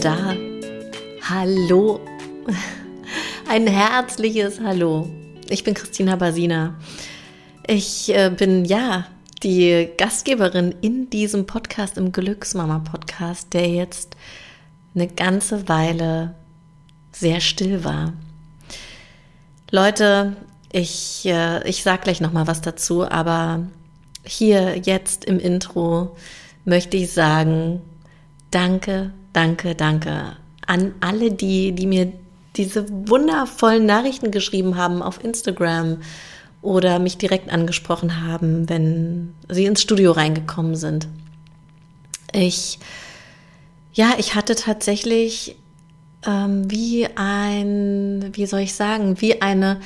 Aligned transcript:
da. 0.00 0.34
Hallo. 1.28 2.00
Ein 3.48 3.66
herzliches 3.66 4.58
Hallo. 4.58 5.10
Ich 5.50 5.62
bin 5.62 5.74
Christina 5.74 6.16
Basina. 6.16 6.74
Ich 7.66 8.08
äh, 8.14 8.30
bin 8.30 8.64
ja 8.64 9.06
die 9.42 9.90
Gastgeberin 9.98 10.74
in 10.80 11.10
diesem 11.10 11.44
Podcast, 11.44 11.98
im 11.98 12.12
Glücksmama-Podcast, 12.12 13.52
der 13.52 13.68
jetzt 13.68 14.16
eine 14.94 15.06
ganze 15.06 15.68
Weile 15.68 16.34
sehr 17.12 17.40
still 17.40 17.84
war. 17.84 18.14
Leute, 19.70 20.34
ich, 20.72 21.26
äh, 21.26 21.68
ich 21.68 21.82
sag 21.82 22.02
gleich 22.02 22.22
nochmal 22.22 22.46
was 22.46 22.62
dazu, 22.62 23.06
aber 23.06 23.66
hier 24.24 24.78
jetzt 24.78 25.26
im 25.26 25.38
Intro 25.38 26.16
möchte 26.64 26.96
ich 26.96 27.12
sagen, 27.12 27.82
danke, 28.50 29.12
danke, 29.32 29.74
danke 29.74 30.36
an 30.70 30.94
alle, 31.00 31.32
die, 31.32 31.72
die 31.72 31.88
mir 31.88 32.12
diese 32.56 32.86
wundervollen 32.88 33.84
Nachrichten 33.86 34.30
geschrieben 34.30 34.76
haben 34.76 35.02
auf 35.02 35.24
Instagram 35.24 35.98
oder 36.62 37.00
mich 37.00 37.18
direkt 37.18 37.50
angesprochen 37.50 38.24
haben, 38.24 38.68
wenn 38.68 39.34
sie 39.48 39.66
ins 39.66 39.82
Studio 39.82 40.12
reingekommen 40.12 40.76
sind. 40.76 41.08
Ich, 42.32 42.78
ja, 43.92 44.12
ich 44.18 44.36
hatte 44.36 44.54
tatsächlich 44.54 45.56
ähm, 46.24 46.70
wie 46.70 47.08
ein, 47.16 48.30
wie 48.34 48.46
soll 48.46 48.60
ich 48.60 48.74
sagen, 48.74 49.20
wie 49.20 49.42
eine 49.42 49.80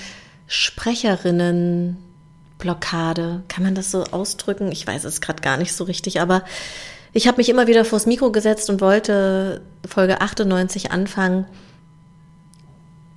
Sprecherinnenblockade. 0.46 3.42
Kann 3.48 3.64
man 3.64 3.74
das 3.74 3.90
so 3.90 4.04
ausdrücken? 4.04 4.70
Ich 4.70 4.86
weiß 4.86 5.04
es 5.04 5.22
gerade 5.22 5.40
gar 5.40 5.56
nicht 5.56 5.72
so 5.72 5.84
richtig, 5.84 6.20
aber 6.20 6.44
ich 7.14 7.28
habe 7.28 7.38
mich 7.38 7.48
immer 7.48 7.68
wieder 7.68 7.84
vors 7.84 8.06
Mikro 8.06 8.32
gesetzt 8.32 8.68
und 8.68 8.80
wollte 8.80 9.62
Folge 9.88 10.20
98 10.20 10.90
anfangen. 10.90 11.46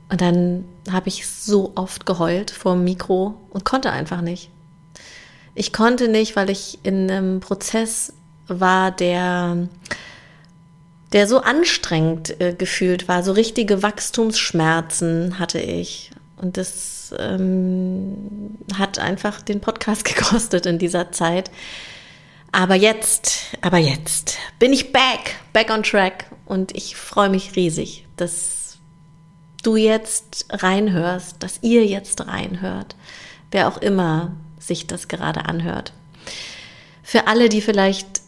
Und 0.09 0.21
dann 0.21 0.65
habe 0.89 1.09
ich 1.09 1.27
so 1.27 1.73
oft 1.75 2.05
geheult 2.05 2.51
vor 2.51 2.75
dem 2.75 2.83
Mikro 2.83 3.41
und 3.49 3.65
konnte 3.65 3.91
einfach 3.91 4.21
nicht. 4.21 4.51
Ich 5.55 5.73
konnte 5.73 6.07
nicht, 6.07 6.35
weil 6.35 6.51
ich 6.51 6.77
in 6.83 7.09
einem 7.09 7.39
Prozess 7.39 8.13
war, 8.47 8.91
der, 8.91 9.67
der 11.11 11.27
so 11.27 11.39
anstrengend 11.39 12.39
äh, 12.39 12.53
gefühlt 12.53 13.07
war. 13.07 13.23
So 13.23 13.31
richtige 13.31 13.81
Wachstumsschmerzen 13.81 15.39
hatte 15.39 15.59
ich. 15.59 16.11
Und 16.39 16.57
das 16.57 17.15
ähm, 17.17 18.57
hat 18.77 18.99
einfach 18.99 19.41
den 19.41 19.59
Podcast 19.59 20.05
gekostet 20.15 20.67
in 20.67 20.77
dieser 20.77 21.11
Zeit. 21.11 21.49
Aber 22.51 22.75
jetzt, 22.75 23.57
aber 23.61 23.77
jetzt 23.77 24.37
bin 24.59 24.73
ich 24.73 24.91
back, 24.91 25.35
back 25.53 25.69
on 25.69 25.83
track 25.83 26.25
und 26.45 26.75
ich 26.75 26.95
freue 26.95 27.29
mich 27.29 27.55
riesig, 27.55 28.05
dass 28.15 28.77
du 29.63 29.75
jetzt 29.75 30.45
reinhörst, 30.49 31.43
dass 31.43 31.59
ihr 31.61 31.85
jetzt 31.85 32.25
reinhört, 32.25 32.95
wer 33.51 33.67
auch 33.67 33.77
immer 33.77 34.35
sich 34.59 34.87
das 34.87 35.07
gerade 35.07 35.45
anhört. 35.45 35.93
Für 37.03 37.27
alle, 37.27 37.49
die 37.49 37.61
vielleicht 37.61 38.21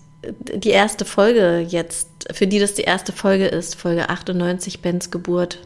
die 0.54 0.70
erste 0.70 1.06
Folge 1.06 1.66
jetzt, 1.68 2.10
für 2.32 2.48
die 2.48 2.60
das 2.60 2.74
die 2.74 2.84
erste 2.84 3.14
Folge 3.14 3.48
ist, 3.48 3.76
Folge 3.76 4.10
98, 4.10 4.82
Bens 4.82 5.12
Geburt. 5.12 5.60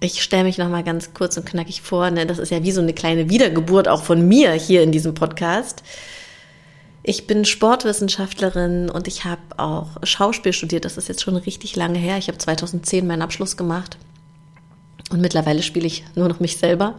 Ich 0.00 0.22
stelle 0.22 0.44
mich 0.44 0.58
nochmal 0.58 0.82
ganz 0.82 1.14
kurz 1.14 1.36
und 1.36 1.46
knackig 1.46 1.82
vor, 1.82 2.10
ne? 2.10 2.26
das 2.26 2.38
ist 2.38 2.50
ja 2.50 2.62
wie 2.62 2.72
so 2.72 2.80
eine 2.80 2.92
kleine 2.92 3.28
Wiedergeburt 3.28 3.86
auch 3.86 4.02
von 4.02 4.26
mir 4.26 4.52
hier 4.52 4.82
in 4.82 4.92
diesem 4.92 5.14
Podcast. 5.14 5.82
Ich 7.04 7.26
bin 7.26 7.44
Sportwissenschaftlerin 7.44 8.88
und 8.88 9.08
ich 9.08 9.24
habe 9.24 9.40
auch 9.56 9.88
Schauspiel 10.04 10.52
studiert. 10.52 10.84
Das 10.84 10.96
ist 10.96 11.08
jetzt 11.08 11.22
schon 11.22 11.36
richtig 11.36 11.74
lange 11.74 11.98
her. 11.98 12.16
Ich 12.18 12.28
habe 12.28 12.38
2010 12.38 13.06
meinen 13.06 13.22
Abschluss 13.22 13.56
gemacht 13.56 13.98
und 15.10 15.20
mittlerweile 15.20 15.62
spiele 15.62 15.86
ich 15.86 16.04
nur 16.14 16.28
noch 16.28 16.38
mich 16.38 16.58
selber. 16.58 16.94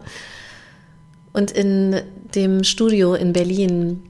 Und 1.32 1.50
in 1.50 2.02
dem 2.34 2.64
Studio 2.64 3.14
in 3.14 3.32
Berlin 3.32 4.02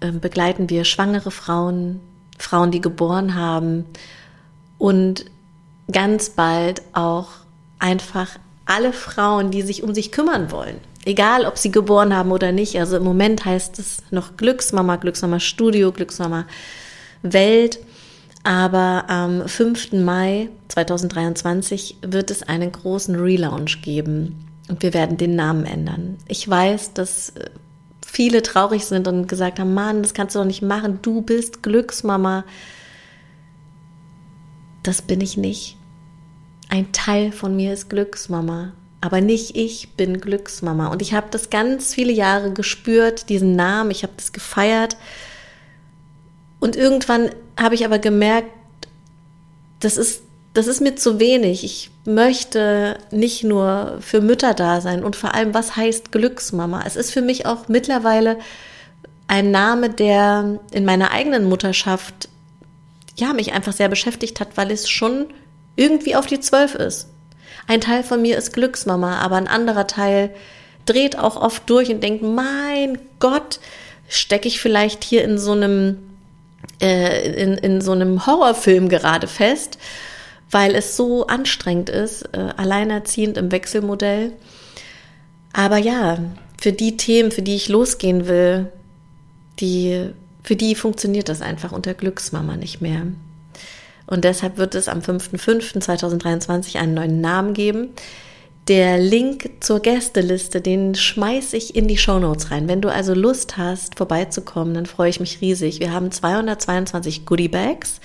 äh, 0.00 0.12
begleiten 0.12 0.70
wir 0.70 0.84
schwangere 0.84 1.30
Frauen, 1.30 2.00
Frauen, 2.38 2.70
die 2.70 2.80
geboren 2.80 3.34
haben 3.34 3.84
und 4.78 5.26
ganz 5.90 6.30
bald 6.30 6.82
auch 6.92 7.28
einfach 7.78 8.30
alle 8.66 8.92
Frauen, 8.92 9.50
die 9.50 9.62
sich 9.62 9.82
um 9.82 9.94
sich 9.94 10.10
kümmern 10.10 10.50
wollen. 10.50 10.78
Egal, 11.04 11.44
ob 11.44 11.58
sie 11.58 11.70
geboren 11.70 12.14
haben 12.14 12.32
oder 12.32 12.52
nicht. 12.52 12.78
Also 12.78 12.96
im 12.96 13.04
Moment 13.04 13.44
heißt 13.44 13.78
es 13.78 14.02
noch 14.10 14.36
Glücksmama, 14.36 14.96
Glücksmama 14.96 15.38
Studio, 15.38 15.92
Glücksmama 15.92 16.46
Welt. 17.22 17.78
Aber 18.42 19.04
am 19.08 19.46
5. 19.46 19.92
Mai 19.92 20.48
2023 20.68 21.98
wird 22.02 22.30
es 22.30 22.42
einen 22.42 22.72
großen 22.72 23.14
Relaunch 23.16 23.80
geben 23.82 24.46
und 24.68 24.82
wir 24.82 24.92
werden 24.92 25.16
den 25.16 25.34
Namen 25.34 25.64
ändern. 25.64 26.18
Ich 26.28 26.48
weiß, 26.48 26.92
dass 26.92 27.30
äh, 27.30 27.50
viele 28.06 28.42
traurig 28.42 28.84
sind 28.84 29.08
und 29.08 29.28
gesagt 29.28 29.58
haben, 29.58 29.74
Mann, 29.74 30.02
das 30.02 30.14
kannst 30.14 30.34
du 30.34 30.40
doch 30.40 30.46
nicht 30.46 30.62
machen. 30.62 30.98
Du 31.00 31.22
bist 31.22 31.62
Glücksmama. 31.62 32.44
Das 34.82 35.00
bin 35.00 35.22
ich 35.22 35.36
nicht. 35.38 35.78
Ein 36.68 36.92
Teil 36.92 37.32
von 37.32 37.56
mir 37.56 37.72
ist 37.72 37.88
Glücksmama 37.88 38.72
aber 39.04 39.20
nicht 39.20 39.54
ich 39.54 39.90
bin 39.90 40.18
Glücksmama. 40.18 40.86
Und 40.86 41.02
ich 41.02 41.12
habe 41.12 41.26
das 41.30 41.50
ganz 41.50 41.92
viele 41.92 42.10
Jahre 42.10 42.54
gespürt, 42.54 43.28
diesen 43.28 43.54
Namen, 43.54 43.90
ich 43.90 44.02
habe 44.02 44.14
das 44.16 44.32
gefeiert. 44.32 44.96
Und 46.58 46.74
irgendwann 46.74 47.28
habe 47.60 47.74
ich 47.74 47.84
aber 47.84 47.98
gemerkt, 47.98 48.48
das 49.80 49.98
ist, 49.98 50.22
das 50.54 50.68
ist 50.68 50.80
mir 50.80 50.96
zu 50.96 51.20
wenig. 51.20 51.64
Ich 51.64 51.90
möchte 52.06 52.96
nicht 53.10 53.44
nur 53.44 53.98
für 54.00 54.22
Mütter 54.22 54.54
da 54.54 54.80
sein 54.80 55.04
und 55.04 55.16
vor 55.16 55.34
allem, 55.34 55.52
was 55.52 55.76
heißt 55.76 56.10
Glücksmama? 56.10 56.82
Es 56.86 56.96
ist 56.96 57.10
für 57.10 57.20
mich 57.20 57.44
auch 57.44 57.68
mittlerweile 57.68 58.38
ein 59.26 59.50
Name, 59.50 59.90
der 59.90 60.60
in 60.72 60.86
meiner 60.86 61.10
eigenen 61.10 61.44
Mutterschaft 61.44 62.30
ja 63.16 63.34
mich 63.34 63.52
einfach 63.52 63.74
sehr 63.74 63.90
beschäftigt 63.90 64.40
hat, 64.40 64.56
weil 64.56 64.70
es 64.70 64.88
schon 64.88 65.26
irgendwie 65.76 66.16
auf 66.16 66.24
die 66.24 66.40
Zwölf 66.40 66.74
ist. 66.74 67.10
Ein 67.66 67.80
Teil 67.80 68.02
von 68.02 68.20
mir 68.20 68.36
ist 68.36 68.52
Glücksmama, 68.52 69.18
aber 69.18 69.36
ein 69.36 69.48
anderer 69.48 69.86
Teil 69.86 70.30
dreht 70.86 71.18
auch 71.18 71.36
oft 71.36 71.68
durch 71.70 71.90
und 71.90 72.02
denkt, 72.02 72.22
mein 72.22 72.98
Gott, 73.20 73.60
stecke 74.08 74.48
ich 74.48 74.60
vielleicht 74.60 75.02
hier 75.02 75.24
in 75.24 75.38
so 75.38 75.52
einem, 75.52 75.98
äh, 76.80 77.42
in, 77.42 77.54
in 77.54 77.80
so 77.80 77.92
einem 77.92 78.26
Horrorfilm 78.26 78.88
gerade 78.88 79.26
fest, 79.26 79.78
weil 80.50 80.74
es 80.74 80.96
so 80.96 81.26
anstrengend 81.26 81.88
ist, 81.90 82.22
äh, 82.32 82.52
alleinerziehend 82.56 83.38
im 83.38 83.50
Wechselmodell. 83.50 84.32
Aber 85.52 85.78
ja, 85.78 86.18
für 86.60 86.72
die 86.72 86.96
Themen, 86.96 87.30
für 87.30 87.42
die 87.42 87.56
ich 87.56 87.68
losgehen 87.68 88.26
will, 88.26 88.70
die, 89.60 90.10
für 90.42 90.56
die 90.56 90.74
funktioniert 90.74 91.28
das 91.28 91.40
einfach 91.40 91.72
unter 91.72 91.94
Glücksmama 91.94 92.56
nicht 92.56 92.80
mehr. 92.80 93.06
Und 94.06 94.24
deshalb 94.24 94.58
wird 94.58 94.74
es 94.74 94.88
am 94.88 95.00
5.5.2023 95.00 96.76
einen 96.76 96.94
neuen 96.94 97.20
Namen 97.20 97.54
geben. 97.54 97.90
Der 98.68 98.98
Link 98.98 99.50
zur 99.60 99.80
Gästeliste, 99.80 100.60
den 100.60 100.94
schmeiße 100.94 101.56
ich 101.56 101.76
in 101.76 101.86
die 101.86 101.98
Show 101.98 102.18
Notes 102.18 102.50
rein. 102.50 102.66
Wenn 102.66 102.80
du 102.80 102.90
also 102.90 103.12
Lust 103.12 103.58
hast, 103.58 103.96
vorbeizukommen, 103.96 104.72
dann 104.72 104.86
freue 104.86 105.10
ich 105.10 105.20
mich 105.20 105.40
riesig. 105.42 105.80
Wir 105.80 105.92
haben 105.92 106.10
222 106.10 107.26
Goodie 107.26 107.48
Bags 107.48 108.00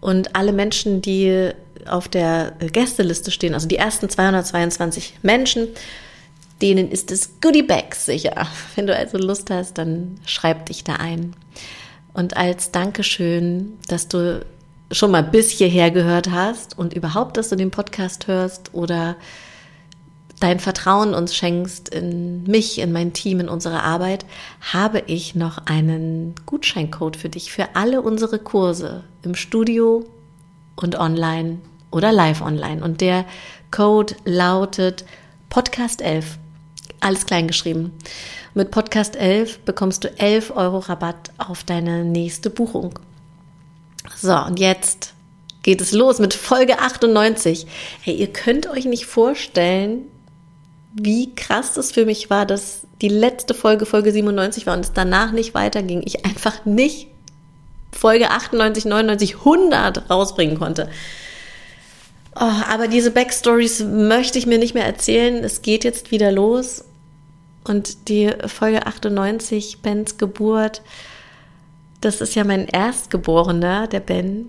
und 0.00 0.34
alle 0.34 0.52
Menschen, 0.52 1.02
die 1.02 1.50
auf 1.86 2.08
der 2.08 2.52
Gästeliste 2.72 3.30
stehen, 3.30 3.54
also 3.54 3.68
die 3.68 3.76
ersten 3.76 4.08
222 4.08 5.18
Menschen, 5.22 5.68
denen 6.60 6.90
ist 6.90 7.12
es 7.12 7.40
Goodie 7.40 7.62
Bags 7.62 8.06
sicher. 8.06 8.48
Wenn 8.74 8.88
du 8.88 8.96
also 8.96 9.18
Lust 9.18 9.50
hast, 9.50 9.78
dann 9.78 10.18
schreib 10.24 10.66
dich 10.66 10.82
da 10.82 10.94
ein. 10.94 11.34
Und 12.12 12.36
als 12.36 12.72
Dankeschön, 12.72 13.74
dass 13.86 14.08
du 14.08 14.44
schon 14.90 15.10
mal 15.10 15.22
bis 15.22 15.50
hierher 15.50 15.90
gehört 15.90 16.30
hast 16.30 16.78
und 16.78 16.92
überhaupt, 16.94 17.36
dass 17.36 17.48
du 17.48 17.56
den 17.56 17.70
Podcast 17.70 18.28
hörst 18.28 18.72
oder 18.72 19.16
dein 20.40 20.60
Vertrauen 20.60 21.14
uns 21.14 21.34
schenkst 21.34 21.88
in 21.88 22.44
mich, 22.44 22.78
in 22.78 22.92
mein 22.92 23.12
Team, 23.12 23.40
in 23.40 23.48
unsere 23.48 23.82
Arbeit, 23.82 24.26
habe 24.60 25.02
ich 25.06 25.34
noch 25.34 25.66
einen 25.66 26.34
Gutscheincode 26.44 27.16
für 27.16 27.28
dich 27.28 27.52
für 27.52 27.74
alle 27.74 28.02
unsere 28.02 28.38
Kurse 28.38 29.04
im 29.22 29.34
Studio 29.34 30.04
und 30.76 30.98
online 30.98 31.58
oder 31.90 32.12
live 32.12 32.42
online. 32.42 32.84
Und 32.84 33.00
der 33.00 33.24
Code 33.70 34.14
lautet 34.24 35.04
Podcast 35.48 36.02
11. 36.02 36.38
Alles 37.00 37.26
klein 37.26 37.48
geschrieben. 37.48 37.92
Mit 38.54 38.70
Podcast 38.70 39.16
11 39.16 39.60
bekommst 39.60 40.04
du 40.04 40.18
11 40.18 40.52
Euro 40.54 40.78
Rabatt 40.78 41.30
auf 41.38 41.64
deine 41.64 42.04
nächste 42.04 42.50
Buchung. 42.50 42.98
So, 44.14 44.36
und 44.36 44.58
jetzt 44.58 45.14
geht 45.62 45.80
es 45.80 45.92
los 45.92 46.18
mit 46.18 46.34
Folge 46.34 46.78
98. 46.78 47.66
Hey, 48.02 48.14
ihr 48.14 48.32
könnt 48.32 48.68
euch 48.68 48.84
nicht 48.84 49.06
vorstellen, 49.06 50.02
wie 50.94 51.34
krass 51.34 51.74
das 51.74 51.92
für 51.92 52.06
mich 52.06 52.30
war, 52.30 52.46
dass 52.46 52.82
die 53.02 53.08
letzte 53.08 53.52
Folge, 53.52 53.84
Folge 53.84 54.12
97 54.12 54.66
war 54.66 54.74
und 54.74 54.84
es 54.84 54.92
danach 54.92 55.32
nicht 55.32 55.54
weiterging. 55.54 56.02
Ich 56.04 56.24
einfach 56.24 56.64
nicht 56.64 57.08
Folge 57.92 58.30
98, 58.30 58.84
99, 58.84 59.36
100 59.38 60.08
rausbringen 60.10 60.58
konnte. 60.58 60.88
Oh, 62.34 62.62
aber 62.70 62.86
diese 62.86 63.10
Backstories 63.10 63.80
möchte 63.80 64.38
ich 64.38 64.46
mir 64.46 64.58
nicht 64.58 64.74
mehr 64.74 64.84
erzählen. 64.84 65.42
Es 65.42 65.62
geht 65.62 65.84
jetzt 65.84 66.10
wieder 66.10 66.30
los. 66.30 66.84
Und 67.64 68.08
die 68.08 68.30
Folge 68.46 68.86
98, 68.86 69.78
Bens 69.82 70.18
Geburt, 70.18 70.82
das 72.06 72.20
ist 72.20 72.36
ja 72.36 72.44
mein 72.44 72.68
Erstgeborener, 72.68 73.88
der 73.88 73.98
Ben. 73.98 74.48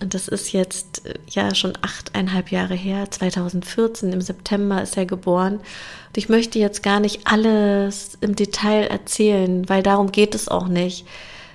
Und 0.00 0.14
das 0.14 0.28
ist 0.28 0.52
jetzt 0.52 1.04
äh, 1.04 1.14
ja 1.28 1.54
schon 1.54 1.72
achteinhalb 1.82 2.52
Jahre 2.52 2.74
her. 2.74 3.10
2014 3.10 4.12
im 4.12 4.20
September 4.20 4.80
ist 4.80 4.96
er 4.96 5.04
geboren. 5.04 5.54
Und 5.56 6.16
ich 6.16 6.28
möchte 6.28 6.60
jetzt 6.60 6.82
gar 6.82 7.00
nicht 7.00 7.26
alles 7.26 8.16
im 8.20 8.36
Detail 8.36 8.84
erzählen, 8.84 9.68
weil 9.68 9.82
darum 9.82 10.12
geht 10.12 10.36
es 10.36 10.48
auch 10.48 10.68
nicht. 10.68 11.06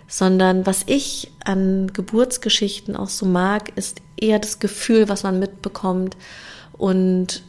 Sondern 0.10 0.66
was 0.66 0.84
ich 0.86 1.32
an 1.44 1.92
Geburtsgeschichten 1.94 2.96
auch 2.98 3.10
so 3.10 3.26
mag, 3.26 3.72
ist 3.76 4.02
eher 4.18 4.40
das 4.40 4.60
Gefühl, 4.60 5.08
was 5.08 5.24
man 5.24 5.40
mitbekommt. 5.40 6.18
Und 6.74 7.44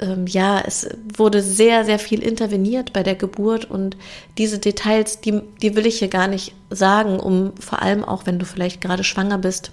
ähm, 0.00 0.26
ja, 0.26 0.60
es 0.64 0.88
wurde 1.16 1.42
sehr, 1.42 1.84
sehr 1.84 1.98
viel 1.98 2.22
interveniert 2.22 2.92
bei 2.92 3.02
der 3.02 3.14
Geburt 3.14 3.64
und 3.64 3.96
diese 4.36 4.58
Details, 4.58 5.20
die, 5.20 5.40
die 5.62 5.74
will 5.76 5.86
ich 5.86 5.98
hier 5.98 6.08
gar 6.08 6.28
nicht 6.28 6.54
sagen, 6.70 7.18
um 7.18 7.52
vor 7.58 7.82
allem 7.82 8.04
auch, 8.04 8.26
wenn 8.26 8.38
du 8.38 8.46
vielleicht 8.46 8.80
gerade 8.80 9.04
schwanger 9.04 9.38
bist, 9.38 9.72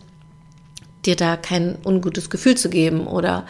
dir 1.05 1.15
da 1.15 1.37
kein 1.37 1.77
ungutes 1.85 2.29
Gefühl 2.29 2.55
zu 2.55 2.69
geben 2.69 3.07
oder 3.07 3.45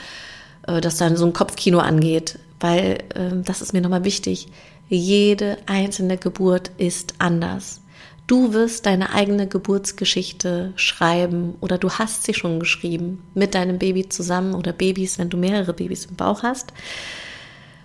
äh, 0.68 0.82
dass 0.82 0.98
dann 0.98 1.18
so 1.18 1.26
ein 1.26 1.34
Kopfkino 1.34 1.80
angeht, 1.80 2.40
weil 2.60 3.04
äh, 3.14 3.32
das 3.44 3.62
ist 3.62 3.74
mir 3.74 3.82
nochmal 3.82 4.04
wichtig. 4.04 4.48
Jede 4.90 5.58
einzelne 5.66 6.18
Geburt 6.18 6.72
ist 6.78 7.16
anders. 7.18 7.82
Du 8.28 8.54
wirst 8.54 8.88
deine 8.88 9.14
eigene 9.14 9.48
Geburtsgeschichte 9.48 10.74
schreiben 10.76 11.56
oder 11.62 11.78
du 11.78 11.92
hast 11.92 12.24
sie 12.24 12.34
schon 12.34 12.60
geschrieben 12.60 13.24
mit 13.36 13.54
deinem 13.54 13.78
Baby 13.78 14.10
zusammen 14.10 14.56
oder 14.56 14.74
Babys, 14.74 15.20
wenn 15.20 15.30
du 15.30 15.38
mehrere 15.38 15.74
Babys 15.74 16.06
im 16.06 16.16
Bauch 16.16 16.42
hast. 16.42 16.74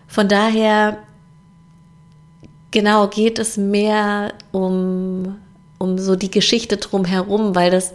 Von 0.07 0.29
daher, 0.29 0.99
genau, 2.71 3.09
geht 3.09 3.39
es 3.39 3.59
mehr 3.59 4.33
um, 4.51 5.37
um 5.79 5.99
so 5.99 6.17
die 6.17 6.31
Geschichte 6.31 6.79
drumherum, 6.79 7.55
weil 7.55 7.71
das, 7.71 7.93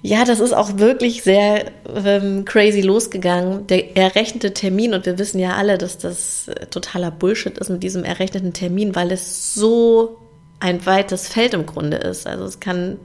ja, 0.00 0.24
das 0.24 0.40
ist 0.40 0.54
auch 0.54 0.78
wirklich 0.78 1.22
sehr 1.22 1.70
ähm, 1.94 2.46
crazy 2.46 2.80
losgegangen. 2.80 3.66
Der 3.66 3.94
errechnete 3.94 4.54
Termin, 4.54 4.94
und 4.94 5.04
wir 5.04 5.18
wissen 5.18 5.38
ja 5.38 5.56
alle, 5.56 5.76
dass 5.76 5.98
das 5.98 6.48
äh, 6.48 6.66
totaler 6.66 7.10
Bullshit 7.10 7.58
ist 7.58 7.68
mit 7.68 7.82
diesem 7.82 8.04
errechneten 8.04 8.54
Termin, 8.54 8.94
weil 8.94 9.12
es 9.12 9.52
so 9.52 10.18
ein 10.60 10.84
weites 10.86 11.28
Feld 11.28 11.54
im 11.54 11.66
Grunde 11.66 11.96
ist. 11.98 12.26
Also 12.26 12.44
es 12.44 12.60
kann 12.60 12.98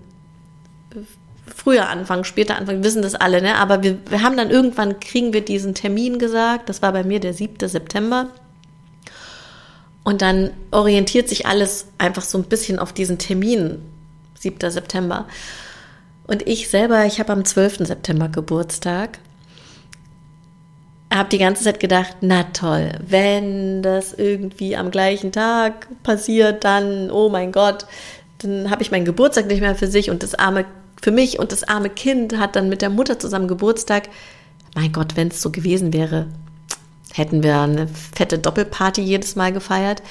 früher 1.46 1.90
anfangen, 1.90 2.24
später 2.24 2.58
anfangen, 2.58 2.84
wissen 2.84 3.02
das 3.02 3.16
alle, 3.16 3.42
ne? 3.42 3.56
Aber 3.56 3.84
wir, 3.84 3.98
wir 4.10 4.24
haben 4.24 4.38
dann 4.38 4.50
irgendwann, 4.50 5.00
kriegen 5.00 5.34
wir 5.34 5.42
diesen 5.42 5.76
Termin 5.76 6.20
gesagt, 6.20 6.70
das 6.70 6.82
war 6.82 6.92
bei 6.94 7.04
mir 7.04 7.20
der 7.20 7.34
7. 7.34 7.68
September. 7.68 8.30
Und 10.04 10.22
dann 10.22 10.52
orientiert 10.72 11.30
sich 11.30 11.46
alles 11.46 11.88
einfach 11.98 12.24
so 12.24 12.38
ein 12.38 12.46
bisschen 12.46 12.80
auf 12.80 12.94
diesen 12.94 13.18
Termin, 13.18 13.82
7. 14.40 14.72
September. 14.72 15.28
Und 16.26 16.48
ich 16.48 16.70
selber, 16.70 17.06
ich 17.06 17.20
habe 17.20 17.34
am 17.34 17.46
12. 17.46 17.88
September 17.88 18.30
Geburtstag 18.30 19.20
habe 21.22 21.30
die 21.30 21.38
ganze 21.38 21.64
Zeit 21.64 21.80
gedacht, 21.80 22.18
na 22.22 22.46
toll, 22.52 22.94
wenn 23.08 23.84
das 23.84 24.12
irgendwie 24.12 24.76
am 24.76 24.90
gleichen 24.90 25.32
Tag 25.32 25.88
passiert, 26.02 26.64
dann, 26.64 27.12
oh 27.12 27.30
mein 27.30 27.52
Gott, 27.52 27.86
dann 28.40 28.72
habe 28.72 28.82
ich 28.82 28.90
meinen 28.90 29.06
Geburtstag 29.06 29.46
nicht 29.46 29.62
mehr 29.62 29.76
für 29.76 29.86
sich 29.86 30.10
und 30.10 30.24
das 30.24 30.34
arme, 30.34 30.66
für 31.00 31.12
mich 31.12 31.38
und 31.38 31.52
das 31.52 31.64
arme 31.64 31.92
Kind 31.92 32.40
hat 32.40 32.56
dann 32.56 32.70
mit 32.70 32.82
der 32.82 32.90
Mutter 32.90 33.20
zusammen 33.20 33.48
Geburtstag. 33.48 34.10
Mein 34.74 34.92
Gott, 34.92 35.16
wenn 35.16 35.28
es 35.28 35.44
so 35.44 35.52
gewesen 35.52 35.94
wäre, 35.94 36.26
hätten 37.14 37.44
wir 37.44 37.60
eine 37.60 37.88
fette 37.88 38.40
Doppelparty 38.40 39.02
jedes 39.02 39.36
Mal 39.36 39.54
gefeiert. 39.54 40.02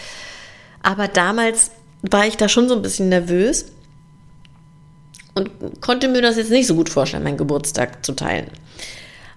Aber 0.81 1.09
damals 1.09 1.73
war 2.09 2.25
ich 2.25 2.37
da 2.37 2.49
schon 2.49 2.69
so 2.69 2.77
ein 2.77 2.83
bisschen 2.83 3.09
nervös 3.09 3.67
und 5.35 5.51
konnte 5.81 6.07
mir 6.07 6.23
das 6.23 6.37
jetzt 6.37 6.53
nicht 6.53 6.69
so 6.69 6.77
gut 6.77 6.89
vorstellen, 6.89 7.25
meinen 7.25 7.37
Geburtstag 7.37 8.07
zu 8.07 8.13
teilen. 8.13 8.47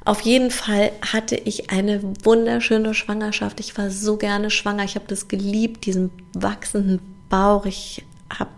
Auf 0.06 0.22
jeden 0.22 0.52
Fall 0.52 0.92
hatte 1.02 1.36
ich 1.36 1.70
eine 1.70 2.02
wunderschöne 2.24 2.94
Schwangerschaft. 2.94 3.60
Ich 3.62 3.78
war 3.78 3.90
so 3.90 4.18
gerne 4.18 4.50
schwanger. 4.50 4.84
Ich 4.84 4.96
habe 4.96 5.06
das 5.08 5.30
geliebt, 5.30 5.86
diesen 5.86 6.12
wachsenden 6.34 7.00
Bauch. 7.30 7.66
Ich 7.66 8.04
habe 8.38 8.50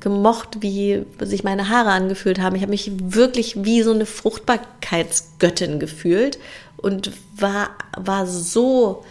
gemocht, 0.00 0.58
wie 0.60 1.04
sich 1.20 1.44
meine 1.44 1.68
Haare 1.68 1.90
angefühlt 1.90 2.40
haben. 2.40 2.56
Ich 2.56 2.62
habe 2.62 2.70
mich 2.70 2.90
wirklich 3.00 3.64
wie 3.64 3.82
so 3.82 3.92
eine 3.92 4.06
Fruchtbarkeitsgöttin 4.06 5.78
gefühlt 5.78 6.38
und 6.76 7.12
war, 7.36 7.70
war 7.96 8.26
so 8.26 9.04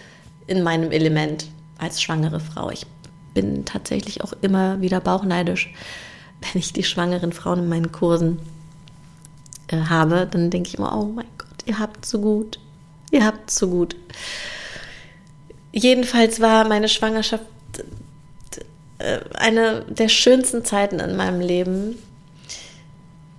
in 0.47 0.62
meinem 0.62 0.92
Element 0.92 1.47
als 1.77 2.01
schwangere 2.01 2.42
Frau. 2.42 2.69
Ich 2.69 2.85
bin 3.33 3.63
tatsächlich 3.63 4.24
auch 4.24 4.33
immer 4.42 4.81
wieder 4.81 5.00
bauchneidisch, 5.00 5.74
wenn 6.42 6.59
ich 6.59 6.74
die 6.74 6.83
schwangeren 6.83 7.31
Frauen 7.31 7.59
in 7.59 7.69
meinen 7.69 7.92
Kursen 7.94 8.39
äh, 9.69 9.77
habe, 9.77 10.27
dann 10.30 10.50
denke 10.50 10.69
ich 10.69 10.77
immer, 10.77 10.98
oh 10.98 11.06
mein 11.06 11.27
Gott, 11.38 11.66
ihr 11.66 11.80
habt 11.80 12.06
so 12.06 12.19
gut. 12.19 12.60
Ihr 13.12 13.25
habt 13.25 13.50
so 13.50 13.69
gut. 13.69 13.95
Jedenfalls 15.71 16.39
war 16.39 16.68
meine 16.68 16.89
Schwangerschaft 16.89 17.45
äh, 19.00 19.19
eine 19.33 19.86
der 19.88 20.10
schönsten 20.10 20.63
Zeiten 20.66 21.00
in 21.00 21.16
meinem 21.16 21.39
Leben. 21.39 21.98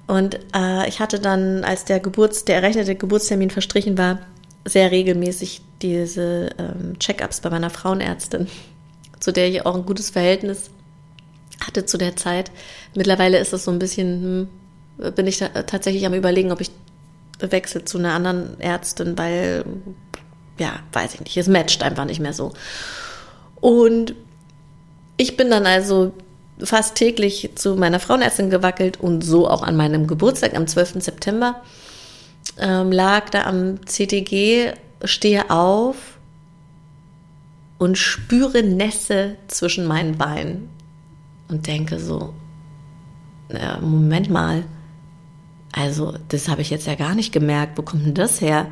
Und 0.06 0.40
äh, 0.54 0.88
ich 0.88 0.98
hatte 0.98 1.20
dann, 1.20 1.62
als 1.62 1.84
der 1.84 2.00
Geburts-, 2.00 2.44
der 2.44 2.56
errechnete 2.56 2.96
Geburtstermin 2.96 3.50
verstrichen 3.50 3.96
war, 3.96 4.18
sehr 4.64 4.90
regelmäßig 4.90 5.62
diese 5.82 6.50
ähm, 6.58 6.98
Check-ups 6.98 7.40
bei 7.40 7.50
meiner 7.50 7.70
Frauenärztin, 7.70 8.48
zu 9.20 9.32
der 9.32 9.48
ich 9.48 9.64
auch 9.64 9.76
ein 9.76 9.86
gutes 9.86 10.10
Verhältnis 10.10 10.70
hatte 11.64 11.84
zu 11.84 11.98
der 11.98 12.16
Zeit. 12.16 12.50
Mittlerweile 12.94 13.38
ist 13.38 13.52
es 13.52 13.64
so 13.64 13.70
ein 13.70 13.78
bisschen, 13.78 14.22
hm, 14.22 14.48
bin 15.14 15.26
ich 15.26 15.38
tatsächlich 15.38 16.06
am 16.06 16.14
überlegen, 16.14 16.52
ob 16.52 16.60
ich 16.60 16.70
wechsle 17.40 17.84
zu 17.84 17.98
einer 17.98 18.12
anderen 18.12 18.60
Ärztin, 18.60 19.16
weil, 19.16 19.64
ja, 20.58 20.80
weiß 20.92 21.14
ich 21.14 21.20
nicht, 21.20 21.36
es 21.36 21.48
matcht 21.48 21.82
einfach 21.82 22.04
nicht 22.04 22.20
mehr 22.20 22.32
so. 22.32 22.52
Und 23.60 24.14
ich 25.16 25.36
bin 25.36 25.50
dann 25.50 25.66
also 25.66 26.12
fast 26.62 26.94
täglich 26.94 27.50
zu 27.54 27.76
meiner 27.76 28.00
Frauenärztin 28.00 28.50
gewackelt 28.50 29.00
und 29.00 29.22
so 29.22 29.48
auch 29.48 29.62
an 29.62 29.76
meinem 29.76 30.06
Geburtstag 30.06 30.54
am 30.54 30.66
12. 30.66 31.02
September 31.02 31.62
ähm, 32.58 32.92
lag 32.92 33.30
da 33.30 33.44
am 33.44 33.84
CTG, 33.86 34.72
stehe 35.04 35.50
auf 35.50 36.18
und 37.78 37.96
spüre 37.96 38.62
Nässe 38.62 39.36
zwischen 39.48 39.86
meinen 39.86 40.18
Beinen 40.18 40.68
und 41.48 41.66
denke 41.66 41.98
so, 41.98 42.34
äh, 43.48 43.78
Moment 43.80 44.28
mal, 44.30 44.64
also, 45.72 46.14
das 46.28 46.48
habe 46.48 46.62
ich 46.62 46.70
jetzt 46.70 46.86
ja 46.86 46.94
gar 46.94 47.14
nicht 47.14 47.32
gemerkt. 47.32 47.78
Wo 47.78 47.82
kommt 47.82 48.04
denn 48.04 48.14
das 48.14 48.40
her? 48.40 48.66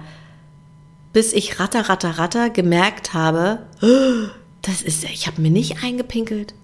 Bis 1.13 1.33
ich 1.33 1.61
ratter, 1.61 1.89
ratter, 1.89 2.19
ratter 2.19 2.51
gemerkt 2.51 3.15
habe, 3.15 3.67
das 4.63 4.83
ist, 4.83 5.05
ich 5.05 5.27
habe 5.27 5.41
mir 5.41 5.51
nicht 5.51 5.83
eingepinkelt. 5.83 6.55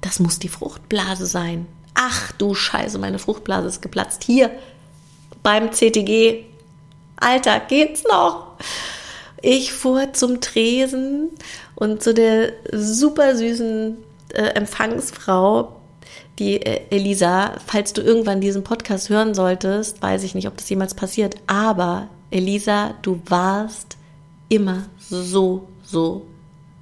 Das 0.00 0.20
muss 0.20 0.38
die 0.38 0.48
Fruchtblase 0.48 1.26
sein. 1.26 1.66
Ach 1.94 2.32
du 2.32 2.54
Scheiße, 2.54 2.98
meine 2.98 3.18
Fruchtblase 3.18 3.68
ist 3.68 3.82
geplatzt. 3.82 4.24
Hier 4.24 4.50
beim 5.42 5.72
CTG. 5.72 6.44
Alter, 7.16 7.60
geht's 7.60 8.04
noch? 8.04 8.58
Ich 9.40 9.72
fuhr 9.72 10.12
zum 10.12 10.40
Tresen 10.40 11.30
und 11.74 12.02
zu 12.02 12.12
der 12.12 12.52
super 12.72 13.36
süßen 13.36 13.96
äh, 14.34 14.42
Empfangsfrau 14.42 15.75
die 16.38 16.60
äh, 16.60 16.82
Elisa, 16.90 17.54
falls 17.66 17.92
du 17.92 18.02
irgendwann 18.02 18.40
diesen 18.40 18.64
Podcast 18.64 19.08
hören 19.08 19.34
solltest, 19.34 20.02
weiß 20.02 20.22
ich 20.22 20.34
nicht, 20.34 20.48
ob 20.48 20.56
das 20.56 20.68
jemals 20.68 20.94
passiert, 20.94 21.36
aber 21.46 22.08
Elisa, 22.30 22.94
du 23.02 23.20
warst 23.26 23.96
immer 24.48 24.86
so, 24.98 25.68
so 25.82 26.26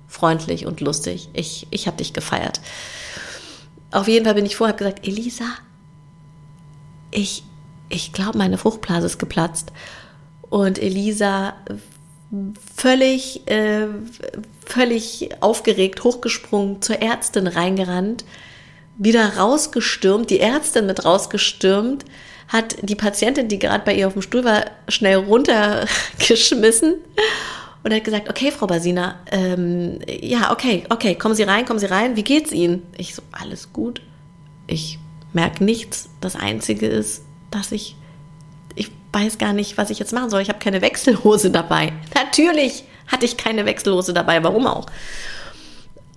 freundlich 0.08 0.66
und 0.66 0.80
lustig. 0.80 1.28
Ich, 1.32 1.66
ich 1.70 1.86
habe 1.86 1.98
dich 1.98 2.12
gefeiert. 2.12 2.60
Auf 3.90 4.08
jeden 4.08 4.24
Fall 4.24 4.34
bin 4.34 4.46
ich 4.46 4.56
vorher 4.56 4.76
gesagt, 4.76 5.06
Elisa, 5.06 5.44
ich, 7.10 7.44
ich 7.88 8.12
glaube, 8.12 8.38
meine 8.38 8.58
Fruchtblase 8.58 9.06
ist 9.06 9.18
geplatzt. 9.18 9.72
Und 10.50 10.80
Elisa 10.80 11.54
völlig, 12.76 13.48
äh, 13.48 13.86
völlig 14.64 15.30
aufgeregt 15.40 16.02
hochgesprungen, 16.02 16.82
zur 16.82 17.00
Ärztin 17.00 17.46
reingerannt 17.46 18.24
wieder 18.96 19.36
rausgestürmt, 19.36 20.30
die 20.30 20.40
Ärztin 20.40 20.86
mit 20.86 21.04
rausgestürmt, 21.04 22.04
hat 22.48 22.76
die 22.82 22.94
Patientin, 22.94 23.48
die 23.48 23.58
gerade 23.58 23.84
bei 23.84 23.94
ihr 23.94 24.06
auf 24.06 24.12
dem 24.12 24.22
Stuhl 24.22 24.44
war, 24.44 24.64
schnell 24.88 25.16
runtergeschmissen 25.16 26.96
und 27.82 27.92
hat 27.92 28.04
gesagt, 28.04 28.28
okay, 28.28 28.50
Frau 28.50 28.66
Basina, 28.66 29.16
ähm, 29.30 29.98
ja, 30.08 30.52
okay, 30.52 30.84
okay, 30.90 31.14
kommen 31.14 31.34
Sie 31.34 31.42
rein, 31.42 31.64
kommen 31.64 31.78
Sie 31.78 31.86
rein, 31.86 32.16
wie 32.16 32.22
geht's 32.22 32.52
Ihnen? 32.52 32.82
Ich 32.96 33.14
so, 33.14 33.22
alles 33.32 33.72
gut. 33.72 34.00
Ich 34.66 34.98
merke 35.32 35.64
nichts. 35.64 36.08
Das 36.20 36.36
Einzige 36.36 36.86
ist, 36.86 37.22
dass 37.50 37.72
ich, 37.72 37.96
ich 38.74 38.90
weiß 39.12 39.38
gar 39.38 39.52
nicht, 39.52 39.76
was 39.76 39.90
ich 39.90 39.98
jetzt 39.98 40.12
machen 40.12 40.30
soll. 40.30 40.40
Ich 40.40 40.48
habe 40.48 40.58
keine 40.58 40.80
Wechselhose 40.80 41.50
dabei. 41.50 41.92
Natürlich 42.14 42.84
hatte 43.06 43.26
ich 43.26 43.36
keine 43.36 43.66
Wechselhose 43.66 44.14
dabei. 44.14 44.42
Warum 44.42 44.66
auch? 44.66 44.86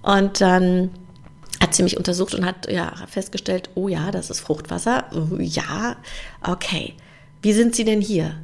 Und 0.03 0.39
dann 0.39 0.91
hat 1.61 1.73
sie 1.73 1.83
mich 1.83 1.97
untersucht 1.97 2.35
und 2.35 2.45
hat 2.45 2.71
ja 2.71 2.93
festgestellt, 3.07 3.69
oh 3.75 3.87
ja, 3.87 4.11
das 4.11 4.29
ist 4.29 4.39
Fruchtwasser. 4.39 5.05
Oh, 5.13 5.37
ja, 5.39 5.95
okay. 6.43 6.93
Wie 7.41 7.53
sind 7.53 7.75
Sie 7.75 7.83
denn 7.83 8.01
hier? 8.01 8.35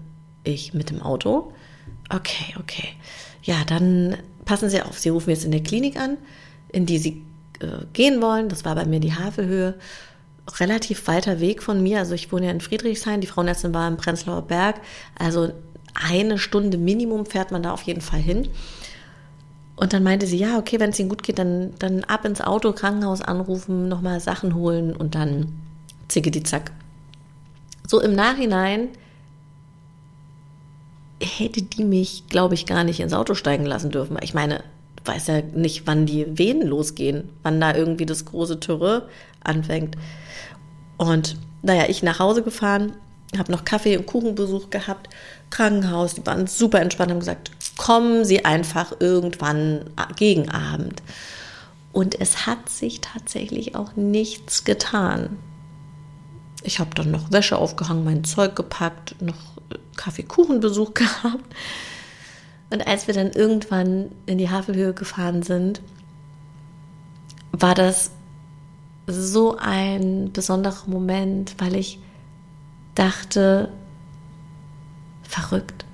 Ich 0.43 0.73
mit 0.73 0.89
dem 0.89 1.01
Auto. 1.01 1.53
Okay, 2.09 2.55
okay. 2.59 2.89
Ja, 3.43 3.63
dann 3.65 4.17
passen 4.45 4.69
Sie 4.69 4.81
auf. 4.81 4.99
Sie 4.99 5.09
rufen 5.09 5.29
jetzt 5.29 5.45
in 5.45 5.51
der 5.51 5.63
Klinik 5.63 5.97
an, 5.97 6.17
in 6.69 6.85
die 6.85 6.97
Sie 6.97 7.23
äh, 7.59 7.85
gehen 7.93 8.21
wollen. 8.21 8.49
Das 8.49 8.65
war 8.65 8.75
bei 8.75 8.85
mir 8.85 8.99
die 8.99 9.13
Havelhöhe. 9.13 9.75
Relativ 10.59 11.07
weiter 11.07 11.39
Weg 11.39 11.63
von 11.63 11.81
mir. 11.81 11.99
Also 11.99 12.13
ich 12.13 12.31
wohne 12.31 12.47
ja 12.47 12.51
in 12.51 12.61
Friedrichshain. 12.61 13.21
Die 13.21 13.27
Frauenärztin 13.27 13.73
war 13.73 13.87
im 13.87 13.97
Prenzlauer 13.97 14.41
Berg. 14.43 14.81
Also 15.17 15.51
eine 15.93 16.37
Stunde 16.37 16.77
Minimum 16.77 17.25
fährt 17.25 17.51
man 17.51 17.63
da 17.63 17.71
auf 17.71 17.83
jeden 17.83 18.01
Fall 18.01 18.19
hin. 18.19 18.49
Und 19.83 19.91
dann 19.91 20.01
meinte 20.01 20.27
sie, 20.27 20.37
ja, 20.37 20.57
okay, 20.57 20.79
wenn 20.79 20.91
es 20.91 20.99
Ihnen 20.99 21.09
gut 21.09 21.23
geht, 21.23 21.39
dann, 21.39 21.73
dann 21.77 22.05
ab 22.05 22.23
ins 22.23 22.39
Auto, 22.39 22.71
Krankenhaus 22.71 23.19
anrufen, 23.19 23.89
nochmal 23.89 24.21
Sachen 24.21 24.55
holen 24.55 24.95
und 24.95 25.13
dann 25.13 25.51
zicke 26.07 26.31
die 26.31 26.41
zack. 26.41 26.71
So 27.85 27.99
im 27.99 28.15
Nachhinein 28.15 28.87
hätte 31.21 31.63
die 31.63 31.83
mich, 31.83 32.23
glaube 32.29 32.53
ich, 32.53 32.65
gar 32.65 32.85
nicht 32.85 33.01
ins 33.01 33.11
Auto 33.11 33.33
steigen 33.33 33.65
lassen 33.65 33.91
dürfen. 33.91 34.17
Ich 34.21 34.33
meine, 34.33 34.63
du 34.95 35.11
weißt 35.11 35.27
ja 35.27 35.41
nicht, 35.41 35.85
wann 35.85 36.05
die 36.05 36.37
Venen 36.39 36.65
losgehen, 36.65 37.27
wann 37.41 37.59
da 37.59 37.75
irgendwie 37.75 38.05
das 38.05 38.23
große 38.23 38.61
Türe 38.61 39.09
anfängt. 39.43 39.97
Und 40.95 41.35
naja, 41.61 41.89
ich 41.89 42.03
nach 42.03 42.19
Hause 42.19 42.41
gefahren, 42.41 42.93
habe 43.37 43.51
noch 43.51 43.65
Kaffee 43.65 43.97
und 43.97 44.05
Kuchenbesuch 44.05 44.69
gehabt, 44.69 45.09
Krankenhaus, 45.53 46.15
die 46.15 46.25
waren 46.25 46.47
super 46.47 46.81
entspannt, 46.81 47.11
haben 47.11 47.19
gesagt, 47.19 47.51
kommen 47.77 48.25
Sie 48.25 48.43
einfach 48.43 48.93
irgendwann 48.99 49.85
gegen 50.15 50.49
Abend. 50.49 51.03
Und 51.91 52.19
es 52.19 52.47
hat 52.47 52.69
sich 52.69 53.01
tatsächlich 53.01 53.75
auch 53.75 53.95
nichts 53.95 54.63
getan. 54.63 55.37
Ich 56.63 56.79
habe 56.79 56.95
dann 56.95 57.11
noch 57.11 57.31
Wäsche 57.31 57.59
aufgehangen, 57.59 58.03
mein 58.03 58.23
Zeug 58.23 58.55
gepackt, 58.55 59.21
noch 59.21 59.35
Kaffeekuchenbesuch 59.95 60.93
gehabt. 60.95 61.55
Und 62.71 62.87
als 62.87 63.05
wir 63.05 63.13
dann 63.13 63.31
irgendwann 63.31 64.09
in 64.25 64.39
die 64.39 64.49
Havelhöhe 64.49 64.93
gefahren 64.93 65.43
sind, 65.43 65.81
war 67.51 67.75
das 67.75 68.09
so 69.05 69.55
ein 69.59 70.31
besonderer 70.33 70.87
Moment, 70.87 71.53
weil 71.59 71.75
ich 71.75 71.99
dachte, 72.95 73.69
verrückt, 75.33 75.85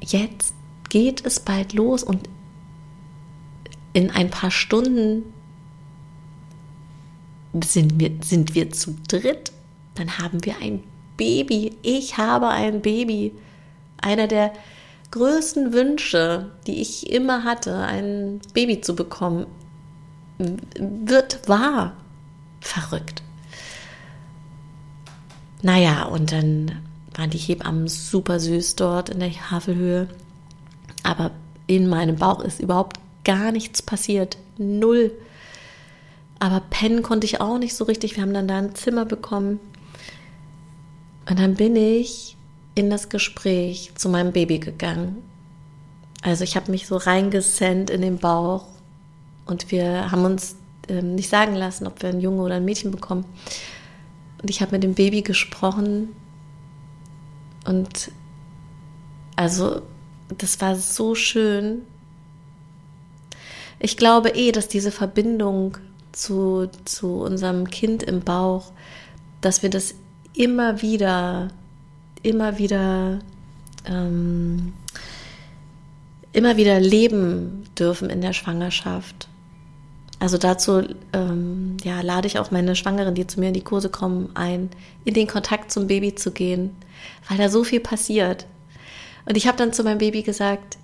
jetzt 0.00 0.54
geht 0.88 1.26
es 1.26 1.40
bald 1.40 1.72
los 1.72 2.02
und 2.02 2.28
in 3.92 4.10
ein 4.10 4.30
paar 4.30 4.50
Stunden 4.50 5.24
sind 7.62 7.98
wir, 7.98 8.10
sind 8.22 8.54
wir 8.54 8.70
zu 8.70 8.96
dritt, 9.08 9.52
dann 9.94 10.18
haben 10.18 10.44
wir 10.44 10.56
ein 10.60 10.82
Baby. 11.16 11.76
Ich 11.82 12.16
habe 12.18 12.48
ein 12.48 12.82
Baby. 12.82 13.32
Einer 13.98 14.26
der 14.26 14.52
größten 15.12 15.72
Wünsche, 15.72 16.50
die 16.66 16.80
ich 16.80 17.10
immer 17.10 17.44
hatte, 17.44 17.76
ein 17.76 18.40
Baby 18.52 18.80
zu 18.80 18.96
bekommen, 18.96 19.46
wird 20.38 21.48
wahr. 21.48 21.96
Verrückt. 22.60 23.22
Naja, 25.62 26.04
und 26.04 26.32
dann 26.32 26.82
waren 27.14 27.30
die 27.30 27.38
Hebammen 27.38 27.88
super 27.88 28.40
süß 28.40 28.76
dort 28.76 29.08
in 29.08 29.20
der 29.20 29.50
Havelhöhe. 29.50 30.08
Aber 31.02 31.30
in 31.66 31.88
meinem 31.88 32.16
Bauch 32.16 32.40
ist 32.40 32.60
überhaupt 32.60 32.98
gar 33.24 33.52
nichts 33.52 33.82
passiert. 33.82 34.36
Null. 34.58 35.12
Aber 36.38 36.60
pennen 36.70 37.02
konnte 37.02 37.26
ich 37.26 37.40
auch 37.40 37.58
nicht 37.58 37.74
so 37.74 37.84
richtig. 37.84 38.16
Wir 38.16 38.22
haben 38.22 38.34
dann 38.34 38.48
da 38.48 38.58
ein 38.58 38.74
Zimmer 38.74 39.04
bekommen. 39.04 39.60
Und 41.28 41.38
dann 41.38 41.54
bin 41.54 41.76
ich 41.76 42.36
in 42.74 42.90
das 42.90 43.08
Gespräch 43.08 43.92
zu 43.94 44.08
meinem 44.08 44.32
Baby 44.32 44.58
gegangen. 44.58 45.22
Also 46.22 46.44
ich 46.44 46.56
habe 46.56 46.70
mich 46.70 46.86
so 46.86 46.96
reingesendt 46.96 47.90
in 47.90 48.00
den 48.00 48.18
Bauch 48.18 48.66
und 49.46 49.70
wir 49.70 50.10
haben 50.10 50.24
uns 50.24 50.56
ähm, 50.88 51.14
nicht 51.14 51.28
sagen 51.28 51.54
lassen, 51.54 51.86
ob 51.86 52.02
wir 52.02 52.08
ein 52.08 52.20
Junge 52.20 52.42
oder 52.42 52.56
ein 52.56 52.64
Mädchen 52.64 52.90
bekommen. 52.90 53.24
Und 54.42 54.50
ich 54.50 54.60
habe 54.60 54.72
mit 54.72 54.82
dem 54.82 54.94
Baby 54.94 55.22
gesprochen 55.22 56.08
und 57.64 58.10
also 59.36 59.82
das 60.38 60.60
war 60.60 60.76
so 60.76 61.14
schön. 61.14 61.82
Ich 63.78 63.96
glaube 63.96 64.30
eh, 64.30 64.52
dass 64.52 64.68
diese 64.68 64.90
Verbindung 64.90 65.76
zu, 66.12 66.68
zu 66.84 67.20
unserem 67.20 67.68
Kind 67.68 68.02
im 68.02 68.20
Bauch, 68.20 68.72
dass 69.40 69.62
wir 69.62 69.70
das 69.70 69.94
immer 70.34 70.80
wieder, 70.82 71.48
immer 72.22 72.58
wieder, 72.58 73.18
ähm, 73.84 74.72
immer 76.32 76.56
wieder 76.56 76.80
leben 76.80 77.64
dürfen 77.78 78.10
in 78.10 78.20
der 78.20 78.32
Schwangerschaft. 78.32 79.28
Also 80.20 80.38
dazu 80.38 80.82
ähm, 81.12 81.76
ja, 81.82 82.00
lade 82.00 82.26
ich 82.26 82.38
auch 82.38 82.50
meine 82.50 82.76
Schwangeren, 82.76 83.14
die 83.14 83.26
zu 83.26 83.40
mir 83.40 83.48
in 83.48 83.54
die 83.54 83.60
Kurse 83.60 83.90
kommen, 83.90 84.30
ein, 84.34 84.70
in 85.04 85.14
den 85.14 85.26
Kontakt 85.26 85.70
zum 85.70 85.86
Baby 85.86 86.14
zu 86.14 86.30
gehen, 86.30 86.70
weil 87.28 87.38
da 87.38 87.48
so 87.48 87.64
viel 87.64 87.80
passiert. 87.80 88.46
Und 89.26 89.36
ich 89.36 89.46
habe 89.46 89.56
dann 89.56 89.72
zu 89.72 89.82
meinem 89.82 89.98
Baby 89.98 90.22
gesagt, 90.22 90.78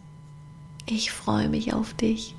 ich 0.86 1.10
freue 1.12 1.48
mich 1.48 1.74
auf 1.74 1.94
dich. 1.94 2.34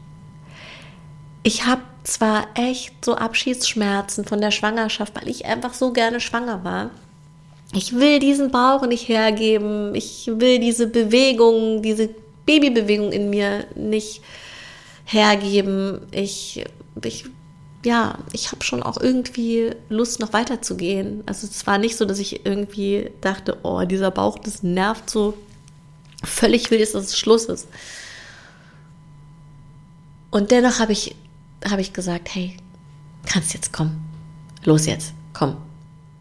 Ich 1.44 1.66
habe 1.66 1.82
zwar 2.04 2.48
echt 2.56 3.06
so 3.06 3.16
Abschiedsschmerzen 3.16 4.26
von 4.26 4.42
der 4.42 4.52
Schwangerschaft, 4.52 5.16
weil 5.16 5.30
ich 5.30 5.46
einfach 5.46 5.74
so 5.74 5.94
gerne 5.94 6.20
schwanger 6.20 6.64
war. 6.64 6.90
Ich 7.74 7.94
will 7.94 8.20
diesen 8.20 8.52
Bauch 8.52 8.86
nicht 8.86 9.08
hergeben. 9.08 9.96
Ich 9.96 10.28
will 10.28 10.60
diese 10.60 10.88
Bewegung, 10.88 11.82
diese 11.82 12.10
Babybewegung 12.46 13.12
in 13.12 13.30
mir 13.30 13.66
nicht 13.76 14.22
hergeben. 15.06 16.02
Ich, 16.12 16.66
ich 17.04 17.26
ja, 17.84 18.18
ich 18.32 18.52
habe 18.52 18.64
schon 18.64 18.84
auch 18.84 19.00
irgendwie 19.00 19.72
Lust, 19.90 20.20
noch 20.20 20.34
weiterzugehen. 20.34 21.24
Also 21.26 21.48
es 21.48 21.66
war 21.66 21.78
nicht 21.78 21.98
so, 21.98 22.06
dass 22.06 22.20
ich 22.20 22.46
irgendwie 22.46 23.12
dachte, 23.22 23.58
oh, 23.64 23.84
dieser 23.84 24.12
Bauch, 24.12 24.38
das 24.38 24.64
nervt 24.64 25.10
so. 25.10 25.34
Völlig 26.24 26.72
ist, 26.72 26.94
dass 26.94 27.06
es 27.06 27.18
Schluss 27.18 27.46
ist. 27.46 27.68
Und 30.30 30.52
dennoch 30.52 30.80
habe 30.80 30.92
ich 30.92 31.16
habe 31.70 31.82
ich 31.82 31.94
gesagt, 31.94 32.34
hey, 32.34 32.58
kannst 33.26 33.54
jetzt 33.54 33.72
kommen. 33.72 34.04
Los 34.64 34.86
jetzt, 34.86 35.14
komm. 35.34 35.58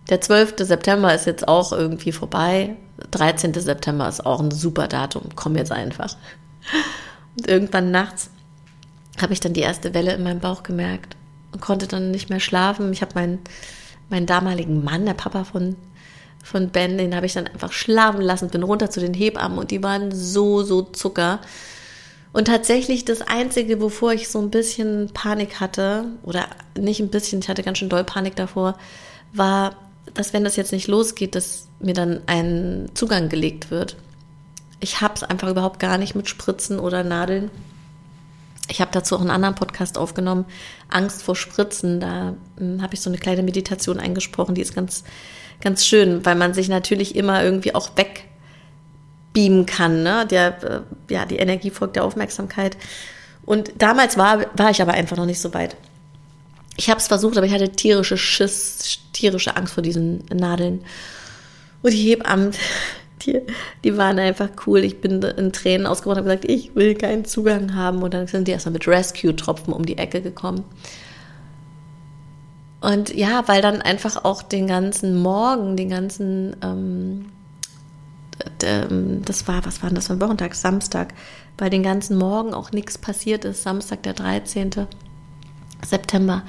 Der 0.09 0.21
12. 0.21 0.55
September 0.59 1.15
ist 1.15 1.27
jetzt 1.27 1.47
auch 1.49 1.73
irgendwie 1.73 2.13
vorbei. 2.13 2.77
13. 3.13 3.55
September 3.55 4.09
ist 4.09 4.27
auch 4.27 4.41
ein 4.41 4.51
super 4.51 4.89
Datum. 4.89 5.23
Komm 5.37 5.57
jetzt 5.57 5.73
einfach. 5.73 6.17
Und 7.39 7.47
irgendwann 7.47 7.91
nachts 7.91 8.31
habe 9.21 9.33
ich 9.33 9.41
dann 9.41 9.53
die 9.53 9.61
erste 9.61 9.95
Welle 9.95 10.15
in 10.15 10.23
meinem 10.23 10.41
Bauch 10.41 10.63
gemerkt 10.63 11.17
und 11.53 11.61
konnte 11.61 11.87
dann 11.87 12.11
nicht 12.11 12.31
mehr 12.31 12.41
schlafen. 12.41 12.93
Ich 12.93 13.03
habe 13.03 13.15
meinen, 13.15 13.39
meinen 14.09 14.27
damaligen 14.27 14.85
Mann, 14.85 15.07
der 15.07 15.15
Papa 15.15 15.45
von, 15.45 15.77
von 16.43 16.71
Ben, 16.71 16.99
den 16.99 17.15
habe 17.15 17.27
ich 17.27 17.33
dann 17.33 17.47
einfach 17.47 17.73
schlafen 17.73 18.21
lassen, 18.21 18.51
bin 18.51 18.63
runter 18.63 18.91
zu 18.91 19.01
den 19.01 19.15
Hebammen 19.15 19.59
und 19.59 19.71
die 19.71 19.83
waren 19.83 20.13
so, 20.13 20.63
so 20.63 20.83
Zucker. 20.83 21.41
Und 22.33 22.47
tatsächlich 22.47 23.05
das 23.05 23.23
Einzige, 23.23 23.81
wovor 23.81 24.13
ich 24.13 24.29
so 24.29 24.41
ein 24.41 24.51
bisschen 24.51 25.11
Panik 25.13 25.59
hatte, 25.59 26.05
oder 26.23 26.47
nicht 26.79 27.01
ein 27.01 27.09
bisschen, 27.09 27.41
ich 27.41 27.49
hatte 27.49 27.65
ganz 27.65 27.79
schön 27.79 27.89
doll 27.89 28.05
Panik 28.05 28.37
davor, 28.37 28.79
war, 29.33 29.77
dass 30.15 30.33
wenn 30.33 30.45
das 30.45 30.57
jetzt 30.57 30.73
nicht 30.73 30.87
losgeht, 30.87 31.35
dass 31.35 31.67
mir 31.81 31.95
dann 31.95 32.21
ein 32.27 32.89
Zugang 32.95 33.29
gelegt 33.29 33.71
wird. 33.71 33.97
Ich 34.79 35.01
habe 35.01 35.15
es 35.15 35.23
einfach 35.25 35.49
überhaupt 35.49 35.81
gar 35.81 35.99
nicht 35.99 36.15
mit 36.15 36.29
Spritzen 36.29 36.79
oder 36.79 37.03
Nadeln. 37.03 37.51
Ich 38.71 38.81
habe 38.81 38.91
dazu 38.93 39.17
auch 39.17 39.21
einen 39.21 39.31
anderen 39.31 39.57
Podcast 39.57 39.99
aufgenommen, 39.99 40.45
Angst 40.89 41.23
vor 41.23 41.35
Spritzen. 41.35 42.01
Da 42.01 42.35
hm, 42.57 42.81
habe 42.81 42.95
ich 42.95 43.01
so 43.01 43.11
eine 43.11 43.19
kleine 43.19 43.43
Meditation 43.43 43.99
eingesprochen, 43.99 44.55
die 44.55 44.63
ist 44.63 44.75
ganz, 44.75 45.05
ganz 45.61 45.85
schön, 45.85 46.25
weil 46.25 46.37
man 46.37 46.55
sich 46.55 46.69
natürlich 46.69 47.17
immer 47.17 47.43
irgendwie 47.43 47.75
auch 47.75 47.97
weg 47.97 48.27
beamen 49.33 49.67
kann. 49.67 50.03
Ne? 50.03 50.27
Der, 50.27 50.63
äh, 50.63 51.13
ja, 51.13 51.27
die 51.27 51.37
Energie 51.37 51.71
folgt 51.71 51.97
der 51.97 52.05
Aufmerksamkeit. 52.05 52.77
Und 53.45 53.73
damals 53.79 54.17
war, 54.17 54.47
war 54.57 54.71
ich 54.71 54.81
aber 54.81 54.93
einfach 54.93 55.17
noch 55.17 55.27
nicht 55.27 55.41
so 55.41 55.53
weit. 55.53 55.77
Ich 56.77 56.89
habe 56.89 57.01
es 57.01 57.09
versucht, 57.09 57.37
aber 57.37 57.47
ich 57.47 57.53
hatte 57.53 57.71
tierische 57.71 58.17
Schiss, 58.17 59.01
tierische 59.13 59.57
Angst 59.57 59.75
vor 59.75 59.83
diesen 59.83 60.25
Nadeln. 60.33 60.85
Und 61.83 61.93
die 61.93 62.11
Hebammen, 62.11 62.53
die, 63.23 63.41
die 63.85 63.97
waren 63.97 64.19
einfach 64.19 64.51
cool. 64.67 64.85
Ich 64.85 65.01
bin 65.01 65.23
in 65.23 65.53
Tränen 65.53 65.87
ausgebrochen 65.87 66.23
und 66.23 66.29
habe 66.31 66.39
gesagt, 66.39 66.51
ich 66.51 66.75
will 66.75 66.95
keinen 66.95 67.25
Zugang 67.25 67.75
haben. 67.75 68.03
Und 68.03 68.15
dann 68.15 68.27
sind 68.27 68.49
die 68.49 68.53
erstmal 68.53 68.73
mit 68.73 68.87
Rescue-Tropfen 68.87 69.73
um 69.73 69.85
die 69.85 69.99
Ecke 69.99 70.21
gekommen. 70.21 70.65
Und 72.81 73.15
ja, 73.15 73.47
weil 73.47 73.61
dann 73.61 73.83
einfach 73.83 74.25
auch 74.25 74.43
den 74.43 74.67
ganzen 74.67 75.17
Morgen, 75.19 75.77
den 75.77 75.91
ganzen, 75.91 76.57
ähm, 76.63 77.27
das 78.59 79.47
war, 79.47 79.65
was 79.67 79.83
war 79.83 79.91
denn 79.91 79.97
das 79.97 80.07
für 80.07 80.15
ein 80.15 80.21
Wochentag? 80.21 80.55
Samstag, 80.55 81.13
weil 81.59 81.69
den 81.69 81.83
ganzen 81.83 82.17
Morgen 82.17 82.55
auch 82.55 82.73
nichts 82.73 82.97
passiert 82.97 83.45
ist, 83.45 83.63
Samstag, 83.63 84.03
der 84.03 84.15
13. 84.15 84.87
September, 85.87 86.43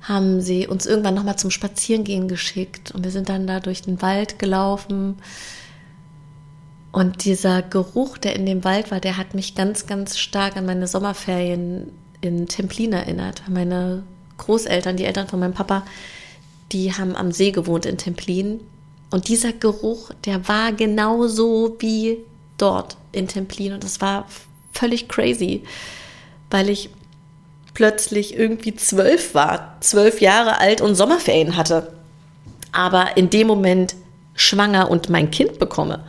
haben 0.00 0.40
sie 0.40 0.66
uns 0.66 0.86
irgendwann 0.86 1.14
nochmal 1.14 1.36
zum 1.36 1.50
Spazierengehen 1.50 2.28
geschickt 2.28 2.92
und 2.92 3.04
wir 3.04 3.10
sind 3.10 3.28
dann 3.28 3.46
da 3.46 3.60
durch 3.60 3.82
den 3.82 4.00
Wald 4.00 4.38
gelaufen. 4.38 5.16
Und 6.90 7.24
dieser 7.24 7.62
Geruch, 7.62 8.18
der 8.18 8.34
in 8.34 8.46
dem 8.46 8.64
Wald 8.64 8.90
war, 8.90 9.00
der 9.00 9.16
hat 9.16 9.34
mich 9.34 9.54
ganz, 9.54 9.86
ganz 9.86 10.18
stark 10.18 10.56
an 10.56 10.66
meine 10.66 10.86
Sommerferien 10.86 11.92
in 12.20 12.46
Templin 12.46 12.92
erinnert. 12.92 13.42
Meine 13.48 14.04
Großeltern, 14.38 14.96
die 14.96 15.04
Eltern 15.04 15.28
von 15.28 15.40
meinem 15.40 15.52
Papa, 15.52 15.84
die 16.72 16.92
haben 16.92 17.14
am 17.14 17.32
See 17.32 17.50
gewohnt 17.50 17.86
in 17.86 17.98
Templin. 17.98 18.60
Und 19.10 19.28
dieser 19.28 19.52
Geruch, 19.52 20.10
der 20.24 20.48
war 20.48 20.72
genauso 20.72 21.76
wie 21.78 22.18
dort 22.56 22.96
in 23.12 23.28
Templin. 23.28 23.74
Und 23.74 23.84
das 23.84 24.00
war 24.00 24.26
völlig 24.72 25.08
crazy, 25.08 25.64
weil 26.50 26.68
ich 26.68 26.90
plötzlich 27.74 28.34
irgendwie 28.34 28.74
zwölf 28.74 29.34
war, 29.34 29.76
zwölf 29.80 30.20
Jahre 30.20 30.58
alt 30.58 30.80
und 30.80 30.94
Sommerferien 30.94 31.56
hatte. 31.56 31.92
Aber 32.72 33.16
in 33.16 33.30
dem 33.30 33.46
Moment 33.46 33.94
schwanger 34.34 34.90
und 34.90 35.08
mein 35.08 35.30
Kind 35.30 35.58
bekomme. 35.58 36.04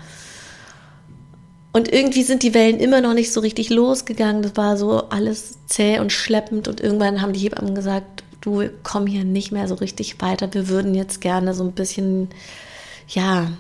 Und 1.72 1.92
irgendwie 1.92 2.24
sind 2.24 2.42
die 2.42 2.54
Wellen 2.54 2.80
immer 2.80 3.02
noch 3.02 3.14
nicht 3.14 3.32
so 3.32 3.42
richtig 3.42 3.70
losgegangen. 3.70 4.42
Das 4.42 4.56
war 4.56 4.76
so 4.76 5.10
alles 5.10 5.60
zäh 5.68 6.00
und 6.00 6.12
schleppend. 6.12 6.68
Und 6.68 6.82
irgendwann 6.82 7.22
haben 7.22 7.34
die 7.34 7.40
Hebammen 7.40 7.76
gesagt, 7.76 8.24
du 8.42 8.70
komm 8.84 9.06
hier 9.06 9.24
nicht 9.24 9.52
mehr 9.52 9.68
so 9.68 9.76
richtig 9.76 10.22
weiter. 10.22 10.54
Wir 10.54 10.68
würden 10.68 10.96
jetzt 10.96 11.22
gerne 11.22 11.54
so 11.54 11.64
ein 11.64 11.74
bisschen, 11.74 12.30
ja, 13.08 13.52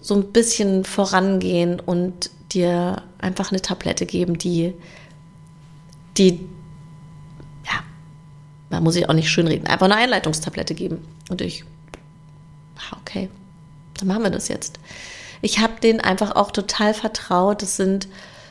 so 0.00 0.14
ein 0.14 0.32
bisschen 0.32 0.84
vorangehen 0.84 1.80
und 1.80 2.30
dir 2.52 3.02
einfach 3.18 3.50
eine 3.50 3.62
Tablette 3.62 4.06
geben, 4.06 4.38
die, 4.38 4.74
die, 6.16 6.40
ja, 7.64 7.82
da 8.70 8.80
muss 8.80 8.96
ich 8.96 9.08
auch 9.08 9.14
nicht 9.14 9.30
schön 9.30 9.46
reden, 9.46 9.66
einfach 9.66 9.86
eine 9.86 9.96
Einleitungstablette 9.96 10.74
geben. 10.74 10.98
Und 11.30 11.40
ich, 11.40 11.64
okay, 13.00 13.28
dann 13.98 14.08
machen 14.08 14.22
wir 14.22 14.30
das 14.30 14.48
jetzt. 14.48 14.78
Ich 15.42 15.58
habe 15.58 15.80
denen 15.82 16.00
einfach 16.00 16.36
auch 16.36 16.50
total 16.50 16.94
vertraut. 16.94 17.62
Das 17.62 17.76
sind, 17.76 18.08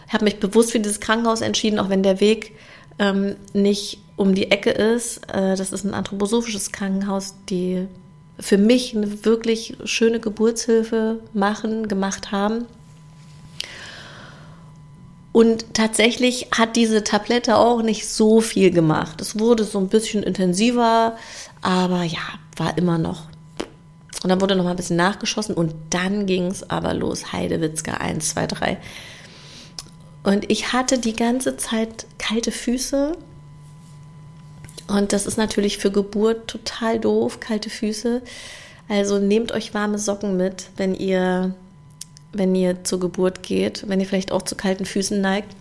ich 0.08 0.14
habe 0.14 0.26
mich 0.26 0.40
bewusst 0.40 0.72
für 0.72 0.80
dieses 0.80 1.00
Krankenhaus 1.00 1.42
entschieden, 1.42 1.80
auch 1.80 1.90
wenn 1.90 2.04
der 2.04 2.20
Weg 2.20 2.56
ähm, 2.98 3.36
nicht 3.54 4.00
um 4.16 4.36
die 4.36 4.52
Ecke 4.52 4.72
ist. 4.72 5.18
Äh, 5.34 5.56
das 5.56 5.72
ist 5.72 5.86
ein 5.86 5.94
anthroposophisches 5.94 6.72
Krankenhaus, 6.72 7.36
die 7.50 7.88
für 8.40 8.58
mich 8.58 8.96
eine 8.96 9.26
wirklich 9.26 9.78
schöne 9.84 10.20
Geburtshilfe 10.20 11.20
machen, 11.34 11.88
gemacht 11.88 12.32
haben. 12.32 12.66
Und 15.32 15.74
tatsächlich 15.74 16.48
hat 16.58 16.76
diese 16.76 17.04
Tablette 17.04 17.58
auch 17.58 17.82
nicht 17.82 18.10
so 18.10 18.42
viel 18.42 18.72
gemacht. 18.72 19.22
Es 19.22 19.38
wurde 19.40 19.64
so 19.64 19.78
ein 19.80 19.88
bisschen 19.88 20.24
intensiver, 20.24 21.16
aber 21.62 22.04
ja, 22.04 22.20
war 22.58 22.78
immer 22.78 22.98
noch 22.98 23.24
und 24.22 24.30
dann 24.30 24.42
wurde 24.42 24.56
noch 24.56 24.66
mal 24.66 24.72
ein 24.72 24.76
bisschen 24.76 24.98
nachgeschossen 24.98 25.56
und 25.56 25.74
dann 25.90 26.26
ging 26.26 26.48
es 26.48 26.70
aber 26.70 26.94
los. 26.94 27.32
Heidewitzka 27.32 27.94
1, 27.94 28.30
2, 28.30 28.48
3. 28.48 28.78
Und 30.24 30.52
ich 30.52 30.74
hatte 30.74 31.00
die 31.00 31.16
ganze 31.16 31.56
Zeit 31.56 32.06
kalte 32.18 32.52
Füße. 32.52 33.14
Und 34.88 35.14
das 35.14 35.26
ist 35.26 35.38
natürlich 35.38 35.78
für 35.78 35.92
Geburt 35.92 36.48
total 36.48 37.00
doof, 37.00 37.40
kalte 37.40 37.70
Füße. 37.70 38.22
Also 38.90 39.20
nehmt 39.20 39.52
euch 39.54 39.74
warme 39.74 40.00
Socken 40.00 40.36
mit, 40.36 40.70
wenn 40.76 40.96
ihr, 40.96 41.54
wenn 42.34 42.56
ihr 42.56 42.84
zur 42.84 43.00
Geburt 43.00 43.44
geht, 43.44 43.88
wenn 43.88 44.02
ihr 44.02 44.06
vielleicht 44.06 44.32
auch 44.34 44.42
zu 44.42 44.56
kalten 44.56 44.86
Füßen 44.86 45.22
neigt. 45.22 45.56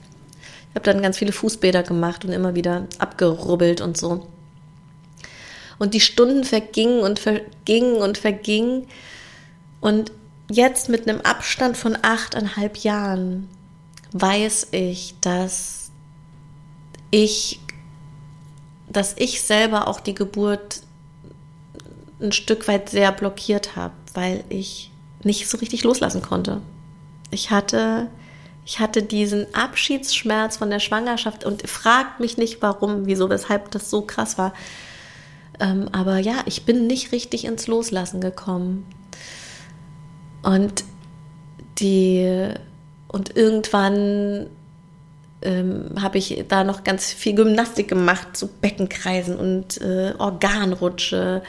Ich 0.71 0.75
habe 0.75 0.85
dann 0.85 1.03
ganz 1.03 1.19
viele 1.19 1.33
Fußbäder 1.33 1.83
gemacht 1.85 2.25
und 2.25 2.33
immer 2.33 2.55
wieder 2.55 2.87
abgerubbelt 2.99 3.81
und 3.81 3.97
so. 3.97 4.27
Und 5.79 5.95
die 5.95 6.01
Stunden 6.01 6.45
vergingen 6.45 7.01
und 7.01 7.19
vergingen 7.19 7.97
und 7.97 8.19
vergingen. 8.19 8.87
Und 9.81 10.13
jetzt 10.51 10.89
mit 10.89 11.09
einem 11.09 11.21
Abstand 11.21 11.77
von 11.77 11.97
achteinhalb 12.03 12.79
Jahren 12.79 13.49
weiß 14.13 14.69
ich, 14.73 15.15
dass 15.21 15.91
ich, 17.11 17.61
dass 18.89 19.15
ich 19.19 19.43
selber 19.43 19.89
auch 19.89 20.01
die 20.01 20.15
Geburt 20.15 20.83
ein 22.21 22.33
Stück 22.33 22.67
weit 22.69 22.89
sehr 22.89 23.13
blockiert 23.13 23.77
habe, 23.77 23.95
weil 24.15 24.45
ich 24.49 24.91
nicht 25.23 25.49
so 25.49 25.59
richtig 25.59 25.85
loslassen 25.85 26.23
konnte. 26.23 26.61
Ich 27.31 27.51
hatte, 27.51 28.09
ich 28.65 28.81
hatte 28.81 29.03
diesen 29.03 29.53
Abschiedsschmerz 29.55 30.57
von 30.57 30.71
der 30.71 30.81
Schwangerschaft 30.81 31.45
und 31.45 31.69
fragt 31.69 32.21
mich 32.21 32.37
nicht, 32.37 32.63
warum, 32.63 33.07
wieso, 33.07 33.29
weshalb 33.29 33.71
das 33.71 33.91
so 33.91 34.03
krass 34.03 34.39
war. 34.39 34.53
Ähm, 35.61 35.89
aber 35.93 36.19
ja, 36.19 36.43
ich 36.47 36.65
bin 36.65 36.87
nicht 36.87 37.13
richtig 37.13 37.45
ins 37.45 37.67
Loslassen 37.67 38.21
gekommen. 38.21 38.87
Und 40.43 40.85
die 41.79 42.53
und 43.09 43.37
irgendwann 43.37 44.49
ähm, 45.43 45.91
habe 46.01 46.19
ich 46.19 46.45
da 46.49 46.65
noch 46.65 46.85
ganz 46.85 47.13
viel 47.13 47.35
Gymnastik 47.35 47.89
gemacht, 47.89 48.37
so 48.37 48.49
Beckenkreisen 48.61 49.37
und 49.37 49.81
äh, 49.81 50.15
Organrutsche 50.19 51.43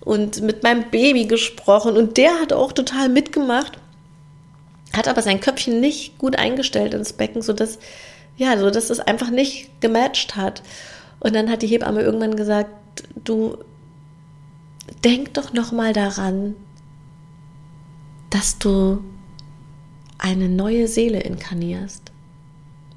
und 0.00 0.40
mit 0.42 0.62
meinem 0.62 0.90
Baby 0.90 1.26
gesprochen 1.26 1.96
und 1.96 2.16
der 2.16 2.40
hat 2.40 2.52
auch 2.52 2.72
total 2.72 3.08
mitgemacht, 3.08 3.72
hat 4.96 5.08
aber 5.08 5.22
sein 5.22 5.40
Köpfchen 5.40 5.80
nicht 5.80 6.18
gut 6.18 6.36
eingestellt 6.36 6.94
ins 6.94 7.12
Becken, 7.12 7.42
sodass 7.42 7.78
ja, 8.36 8.56
so 8.56 8.70
dass 8.70 8.88
es 8.88 9.00
einfach 9.00 9.30
nicht 9.30 9.80
gematcht 9.80 10.36
hat. 10.36 10.62
Und 11.20 11.34
dann 11.34 11.50
hat 11.50 11.62
die 11.62 11.66
Hebamme 11.66 12.02
irgendwann 12.02 12.36
gesagt, 12.36 12.70
du 13.24 13.58
denk 15.04 15.34
doch 15.34 15.52
noch 15.52 15.72
mal 15.72 15.92
daran, 15.92 16.54
dass 18.30 18.58
du 18.58 19.02
eine 20.18 20.48
neue 20.48 20.88
Seele 20.88 21.20
inkarnierst. 21.20 22.12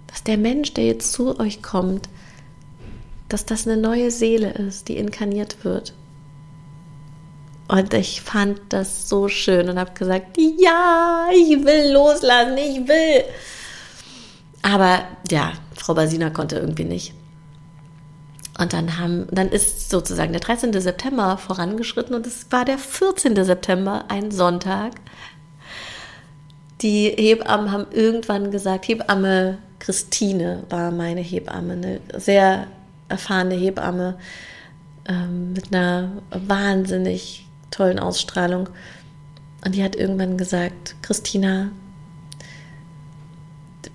Dass 0.07 0.23
der 0.23 0.37
Mensch, 0.37 0.73
der 0.73 0.85
jetzt 0.85 1.13
zu 1.13 1.39
euch 1.39 1.61
kommt, 1.61 2.09
dass 3.29 3.45
das 3.45 3.65
eine 3.65 3.77
neue 3.77 4.11
Seele 4.11 4.51
ist, 4.51 4.89
die 4.89 4.97
inkarniert 4.97 5.63
wird. 5.63 5.93
Und 7.69 7.93
ich 7.93 8.21
fand 8.21 8.59
das 8.67 9.07
so 9.07 9.29
schön 9.29 9.69
und 9.69 9.79
habe 9.79 9.93
gesagt, 9.93 10.37
ja, 10.37 11.29
ich 11.33 11.63
will 11.63 11.93
loslassen, 11.93 12.57
ich 12.57 12.85
will. 12.85 13.23
Aber 14.61 15.03
ja, 15.29 15.53
Frau 15.75 15.93
Basina 15.93 16.29
konnte 16.29 16.57
irgendwie 16.57 16.83
nicht. 16.83 17.13
Und 18.61 18.73
dann 18.73 18.99
haben, 18.99 19.25
dann 19.31 19.49
ist 19.49 19.89
sozusagen 19.89 20.33
der 20.33 20.39
13. 20.39 20.71
September 20.79 21.39
vorangeschritten 21.39 22.13
und 22.13 22.27
es 22.27 22.45
war 22.51 22.63
der 22.63 22.77
14. 22.77 23.43
September, 23.43 24.05
ein 24.07 24.29
Sonntag. 24.29 24.91
Die 26.81 27.09
Hebammen 27.09 27.71
haben 27.71 27.87
irgendwann 27.89 28.51
gesagt, 28.51 28.87
Hebamme 28.87 29.57
Christine 29.79 30.61
war 30.69 30.91
meine 30.91 31.21
Hebamme, 31.21 31.73
eine 31.73 32.01
sehr 32.19 32.67
erfahrene 33.09 33.55
Hebamme 33.55 34.19
ähm, 35.09 35.53
mit 35.53 35.73
einer 35.73 36.11
wahnsinnig 36.29 37.47
tollen 37.71 37.97
Ausstrahlung. 37.97 38.69
Und 39.65 39.73
die 39.73 39.83
hat 39.83 39.95
irgendwann 39.95 40.37
gesagt, 40.37 40.97
Christina, 41.01 41.71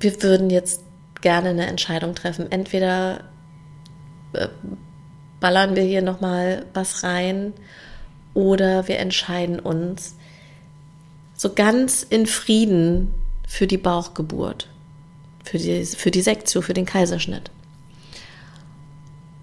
wir 0.01 0.21
würden 0.25 0.51
jetzt 0.51 0.83
gerne 1.21 1.51
eine 1.51 1.69
Entscheidung 1.69 2.17
treffen. 2.17 2.51
Entweder 2.51 3.21
ballern 5.41 5.77
wir 5.77 5.83
hier 5.83 6.03
nochmal 6.03 6.67
was 6.75 7.03
rein 7.03 7.53
oder 8.35 8.89
wir 8.89 8.99
entscheiden 8.99 9.59
uns 9.59 10.17
so 11.37 11.53
ganz 11.53 12.03
in 12.03 12.27
Frieden 12.27 13.13
für 13.47 13.67
die 13.67 13.79
Bauchgeburt, 13.79 14.69
für 15.45 15.59
die, 15.59 15.85
für 15.85 16.11
die 16.11 16.23
Sektion, 16.23 16.63
für 16.63 16.75
den 16.75 16.87
Kaiserschnitt. 16.87 17.51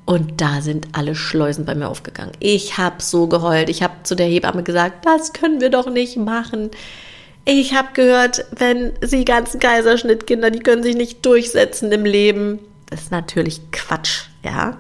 Und 0.05 0.41
da 0.41 0.61
sind 0.61 0.89
alle 0.91 1.15
Schleusen 1.15 1.65
bei 1.65 1.75
mir 1.75 1.87
aufgegangen. 1.87 2.33
Ich 2.39 2.77
habe 2.77 3.01
so 3.01 3.27
geheult. 3.27 3.69
Ich 3.69 3.83
habe 3.83 3.93
zu 4.03 4.15
der 4.15 4.27
Hebamme 4.27 4.63
gesagt, 4.63 5.05
das 5.05 5.31
können 5.31 5.61
wir 5.61 5.69
doch 5.69 5.89
nicht 5.89 6.17
machen. 6.17 6.71
Ich 7.45 7.73
habe 7.73 7.89
gehört, 7.93 8.45
wenn 8.51 8.93
sie 9.01 9.25
ganzen 9.25 9.59
Kaiserschnittkinder, 9.59 10.51
die 10.51 10.59
können 10.59 10.83
sich 10.83 10.95
nicht 10.95 11.25
durchsetzen 11.25 11.91
im 11.91 12.05
Leben. 12.05 12.59
Das 12.87 13.03
ist 13.03 13.11
natürlich 13.11 13.61
Quatsch, 13.71 14.27
ja. 14.43 14.77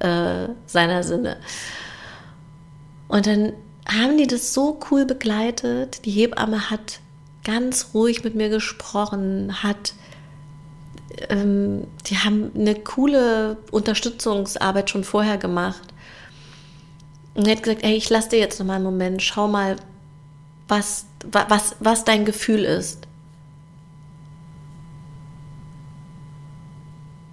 äh, 0.00 0.48
seiner 0.66 1.02
Sinne. 1.02 1.38
Und 3.08 3.26
dann 3.26 3.52
haben 3.86 4.18
die 4.18 4.26
das 4.26 4.52
so 4.52 4.78
cool 4.90 5.06
begleitet. 5.06 6.04
Die 6.04 6.10
Hebamme 6.10 6.70
hat 6.70 7.00
ganz 7.44 7.90
ruhig 7.94 8.24
mit 8.24 8.34
mir 8.34 8.50
gesprochen, 8.50 9.62
hat 9.62 9.94
ähm, 11.30 11.86
die 12.06 12.18
haben 12.18 12.52
eine 12.54 12.74
coole 12.74 13.56
Unterstützungsarbeit 13.70 14.90
schon 14.90 15.04
vorher 15.04 15.38
gemacht. 15.38 15.94
Und 17.38 17.46
er 17.46 17.54
hat 17.54 17.62
gesagt, 17.62 17.84
ey, 17.84 17.94
ich 17.94 18.10
lasse 18.10 18.30
dir 18.30 18.40
jetzt 18.40 18.58
noch 18.58 18.66
mal 18.66 18.74
einen 18.74 18.84
Moment, 18.84 19.22
schau 19.22 19.46
mal, 19.46 19.76
was, 20.66 21.06
was, 21.30 21.76
was 21.78 22.02
dein 22.02 22.24
Gefühl 22.24 22.64
ist. 22.64 23.06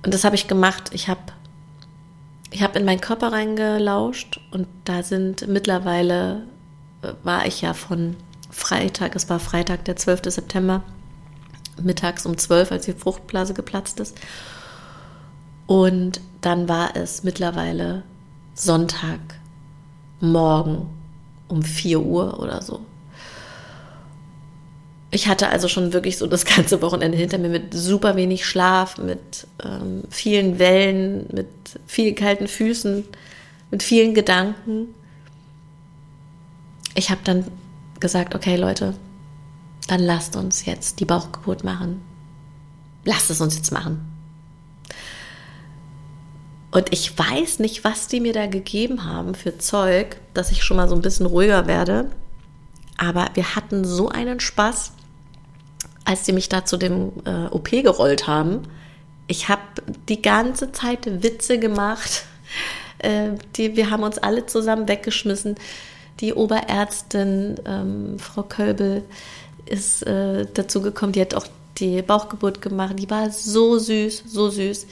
Und 0.05 0.13
das 0.13 0.23
habe 0.23 0.35
ich 0.35 0.47
gemacht. 0.47 0.91
Ich 0.93 1.07
habe 1.07 1.21
ich 2.51 2.61
hab 2.61 2.75
in 2.75 2.85
meinen 2.85 3.01
Körper 3.01 3.31
reingelauscht 3.31 4.39
und 4.51 4.67
da 4.83 5.01
sind 5.01 5.47
mittlerweile, 5.47 6.43
äh, 7.01 7.13
war 7.23 7.47
ich 7.47 7.61
ja 7.61 7.73
von 7.73 8.15
Freitag, 8.51 9.15
es 9.15 9.27
war 9.27 9.39
Freitag, 9.39 9.85
der 9.85 9.95
12. 9.95 10.25
September, 10.25 10.83
mittags 11.81 12.27
um 12.27 12.37
12, 12.37 12.71
als 12.71 12.85
die 12.85 12.93
Fruchtblase 12.93 13.55
geplatzt 13.55 13.99
ist. 13.99 14.15
Und 15.65 16.21
dann 16.41 16.69
war 16.69 16.95
es 16.95 17.23
mittlerweile 17.23 18.03
Sonntagmorgen 20.19 20.87
um 21.47 21.63
4 21.63 21.99
Uhr 21.99 22.39
oder 22.39 22.61
so. 22.61 22.81
Ich 25.11 25.27
hatte 25.27 25.49
also 25.49 25.67
schon 25.67 25.93
wirklich 25.93 26.17
so 26.17 26.27
das 26.27 26.45
ganze 26.55 26.81
Wochenende 26.81 27.17
hinter 27.17 27.37
mir 27.37 27.49
mit 27.49 27.73
super 27.73 28.15
wenig 28.15 28.45
Schlaf, 28.45 28.97
mit 28.97 29.47
ähm, 29.63 30.03
vielen 30.09 30.59
Wellen, 30.59 31.27
mit 31.31 31.47
vielen 31.85 32.15
kalten 32.15 32.47
Füßen, 32.47 33.03
mit 33.71 33.83
vielen 33.83 34.13
Gedanken. 34.13 34.93
Ich 36.95 37.09
habe 37.09 37.21
dann 37.23 37.45
gesagt, 37.99 38.35
okay 38.35 38.55
Leute, 38.55 38.93
dann 39.87 40.01
lasst 40.01 40.35
uns 40.35 40.65
jetzt 40.65 40.99
die 40.99 41.05
Bauchgeburt 41.05 41.63
machen. 41.63 42.01
Lasst 43.03 43.29
es 43.29 43.39
uns 43.39 43.55
jetzt 43.55 43.71
machen. 43.71 44.14
Und 46.75 46.91
ich 46.91 47.17
weiß 47.17 47.59
nicht, 47.59 47.85
was 47.85 48.09
die 48.09 48.19
mir 48.19 48.33
da 48.33 48.47
gegeben 48.47 49.05
haben 49.05 49.33
für 49.33 49.57
Zeug, 49.57 50.17
dass 50.33 50.51
ich 50.51 50.61
schon 50.61 50.75
mal 50.75 50.89
so 50.89 50.95
ein 50.95 51.01
bisschen 51.01 51.25
ruhiger 51.25 51.67
werde. 51.67 52.11
Aber 52.97 53.29
wir 53.33 53.55
hatten 53.55 53.85
so 53.85 54.09
einen 54.09 54.41
Spaß, 54.41 54.91
als 56.03 56.23
die 56.23 56.33
mich 56.33 56.49
da 56.49 56.65
zu 56.65 56.75
dem 56.75 57.13
äh, 57.23 57.45
OP 57.45 57.69
gerollt 57.69 58.27
haben. 58.27 58.63
Ich 59.27 59.47
habe 59.47 59.61
die 60.09 60.21
ganze 60.21 60.73
Zeit 60.73 61.23
Witze 61.23 61.59
gemacht. 61.59 62.25
Äh, 62.99 63.31
die, 63.55 63.77
wir 63.77 63.89
haben 63.89 64.03
uns 64.03 64.17
alle 64.17 64.45
zusammen 64.45 64.87
weggeschmissen. 64.89 65.55
Die 66.19 66.33
Oberärztin, 66.33 67.55
ähm, 67.65 68.19
Frau 68.19 68.43
Kölbel, 68.43 69.03
ist 69.65 70.05
äh, 70.07 70.45
dazu 70.53 70.81
gekommen, 70.81 71.13
die 71.13 71.21
hat 71.21 71.35
auch 71.35 71.47
die 71.77 72.01
Bauchgeburt 72.01 72.61
gemacht. 72.61 72.95
Die 72.97 73.09
war 73.09 73.29
so 73.31 73.77
süß, 73.77 74.23
so 74.27 74.49
süß. 74.49 74.87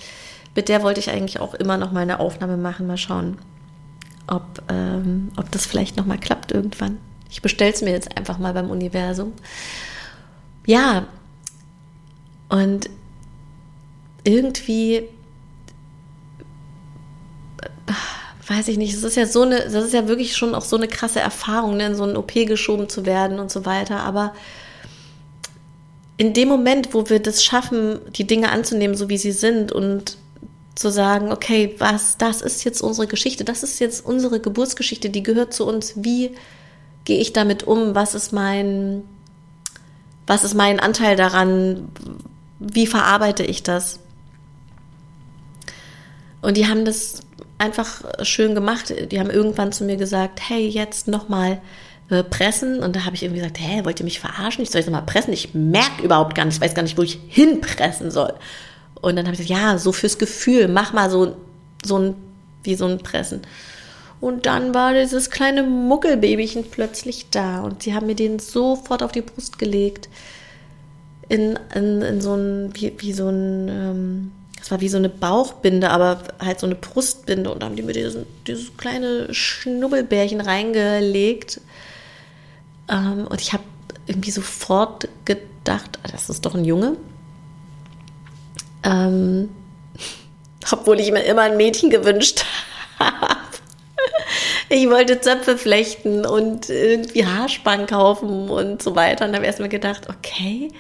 Mit 0.56 0.70
der 0.70 0.84
wollte 0.84 1.00
ich 1.00 1.10
eigentlich 1.10 1.40
auch 1.40 1.54
immer 1.54 1.78
noch 1.78 1.92
mal 1.92 2.02
eine 2.02 2.20
Aufnahme 2.20 2.58
machen. 2.58 2.88
Mal 2.88 2.98
schauen, 2.98 3.38
ob, 4.28 4.62
ähm, 4.70 5.32
ob 5.36 5.52
das 5.52 5.66
vielleicht 5.66 5.98
noch 5.98 6.06
mal 6.06 6.18
klappt 6.18 6.52
irgendwann. 6.52 6.98
Ich 7.30 7.42
bestelle 7.42 7.74
es 7.74 7.82
mir 7.82 7.92
jetzt 7.92 8.18
einfach 8.18 8.38
mal 8.38 8.54
beim 8.54 8.70
Universum. 8.70 9.34
Ja, 10.66 11.08
und 12.50 12.90
irgendwie 14.24 15.10
weiß 18.48 18.68
ich 18.68 18.78
nicht, 18.78 18.94
es 18.94 19.04
ist 19.04 19.16
ja 19.16 19.26
so 19.26 19.44
eine, 19.44 19.62
das 19.62 19.86
ist 19.86 19.94
ja 19.94 20.08
wirklich 20.08 20.36
schon 20.36 20.56
auch 20.56 20.64
so 20.64 20.76
eine 20.76 20.88
krasse 20.88 21.20
Erfahrung, 21.20 21.78
ne, 21.78 21.88
in 21.88 21.96
so 21.96 22.04
ein 22.04 22.18
OP 22.18 22.34
geschoben 22.34 22.90
zu 22.90 23.06
werden 23.06 23.40
und 23.40 23.52
so 23.52 23.66
weiter. 23.66 24.02
Aber 24.02 24.34
in 26.18 26.34
dem 26.34 26.50
Moment, 26.50 26.94
wo 26.94 27.10
wir 27.10 27.20
das 27.20 27.44
schaffen, 27.44 28.00
die 28.14 28.28
Dinge 28.28 28.52
anzunehmen, 28.52 28.96
so 28.96 29.10
wie 29.10 29.18
sie 29.18 29.32
sind 29.32 29.72
und 29.72 30.18
zu 30.76 30.92
sagen, 30.92 31.32
okay, 31.32 31.76
was, 31.78 32.18
das 32.18 32.42
ist 32.42 32.64
jetzt 32.64 32.82
unsere 32.82 33.08
Geschichte, 33.08 33.44
das 33.44 33.64
ist 33.64 33.80
jetzt 33.80 34.06
unsere 34.06 34.40
Geburtsgeschichte, 34.40 35.10
die 35.10 35.24
gehört 35.24 35.54
zu 35.54 35.68
uns. 35.68 35.94
Wie 35.98 36.32
gehe 37.06 37.20
ich 37.20 37.34
damit 37.34 37.64
um? 37.64 37.96
Was 37.96 38.16
ist 38.16 38.34
mein, 38.34 39.04
was 40.26 40.44
ist 40.44 40.56
mein 40.56 40.80
Anteil 40.80 41.16
daran? 41.16 41.90
Wie 42.60 42.88
verarbeite 42.88 43.44
ich 43.44 43.62
das? 43.62 44.00
Und 46.42 46.58
die 46.58 46.68
haben 46.68 46.86
das 46.86 47.22
einfach 47.58 48.04
schön 48.24 48.56
gemacht. 48.56 48.94
Die 49.12 49.20
haben 49.20 49.30
irgendwann 49.30 49.72
zu 49.72 49.84
mir 49.84 49.96
gesagt, 49.96 50.42
hey, 50.50 50.68
jetzt 50.68 51.08
nochmal 51.08 51.62
äh, 52.10 52.24
pressen. 52.24 52.82
Und 52.82 52.96
da 52.96 53.06
habe 53.06 53.16
ich 53.16 53.24
irgendwie 53.24 53.40
gesagt, 53.40 53.60
hä, 53.60 53.86
wollt 53.86 54.00
ihr 54.00 54.06
mich 54.06 54.20
verarschen? 54.20 54.64
Ich 54.64 54.72
soll 54.72 54.80
jetzt 54.80 54.88
nochmal 54.88 55.06
pressen? 55.06 55.34
Ich 55.34 55.54
merke 55.54 56.04
überhaupt 56.04 56.36
gar 56.36 56.46
nicht, 56.46 56.56
ich 56.56 56.62
weiß 56.62 56.74
gar 56.74 56.84
nicht, 56.84 56.98
wo 56.98 57.04
ich 57.04 57.20
hinpressen 57.28 58.12
soll. 58.12 58.34
Und 59.04 59.18
dann 59.18 59.26
habe 59.26 59.36
ich 59.36 59.42
gesagt, 59.42 59.62
ja, 59.62 59.78
so 59.78 59.92
fürs 59.92 60.18
Gefühl, 60.18 60.70
mach 60.70 60.94
mal 60.94 61.10
so, 61.10 61.36
so 61.84 62.00
ein, 62.00 62.16
wie 62.64 62.76
so 62.76 62.86
ein 62.86 63.00
Pressen. 63.00 63.42
Und 64.22 64.46
dann 64.46 64.74
war 64.74 64.94
dieses 64.94 65.30
kleine 65.30 65.64
Muggelbabychen 65.64 66.64
plötzlich 66.72 67.30
da 67.30 67.64
und 67.64 67.84
sie 67.84 67.94
haben 67.94 68.06
mir 68.06 68.16
den 68.16 68.40
sofort 68.40 69.04
auf 69.04 69.12
die 69.12 69.20
Brust 69.20 69.60
gelegt. 69.60 70.08
In, 71.28 71.60
in, 71.76 72.02
in 72.02 72.22
so 72.22 72.34
ein, 72.34 72.70
wie, 72.76 72.94
wie 73.00 73.12
so 73.12 73.28
ein, 73.28 73.68
ähm, 73.68 74.32
das 74.58 74.72
war 74.72 74.80
wie 74.80 74.88
so 74.88 74.98
eine 74.98 75.10
Bauchbinde, 75.10 75.90
aber 75.90 76.20
halt 76.40 76.62
so 76.62 76.66
eine 76.66 76.76
Brustbinde 76.76 77.52
und 77.54 77.62
haben 77.62 77.76
die 77.76 77.84
mir 77.84 77.92
dieses, 77.92 78.16
dieses 78.48 78.78
kleine 78.78 79.34
Schnubbelbärchen 79.34 80.40
reingelegt. 80.40 81.60
Ähm, 82.90 83.28
und 83.28 83.42
ich 83.42 83.52
habe 83.52 83.64
irgendwie 84.08 84.32
sofort 84.32 85.10
gedacht, 85.26 86.00
ah, 86.04 86.08
das 86.10 86.30
ist 86.30 86.46
doch 86.46 86.56
ein 86.56 86.64
Junge. 86.64 86.96
Ähm, 88.84 89.50
obwohl 90.72 91.00
ich 91.00 91.12
mir 91.12 91.24
immer 91.24 91.44
ein 91.44 91.58
Mädchen 91.58 91.90
gewünscht 91.90 92.46
habe. 93.00 93.38
Ich 94.70 94.90
wollte 94.90 95.22
Zöpfe 95.22 95.58
flechten 95.58 96.26
und 96.26 96.70
irgendwie 96.70 97.26
Haarspann 97.26 97.86
kaufen 97.86 98.50
und 98.50 98.82
so 98.82 98.96
weiter. 98.96 99.26
Und 99.26 99.36
habe 99.36 99.46
erstmal 99.46 99.70
gedacht, 99.70 100.10
okay, 100.10 100.72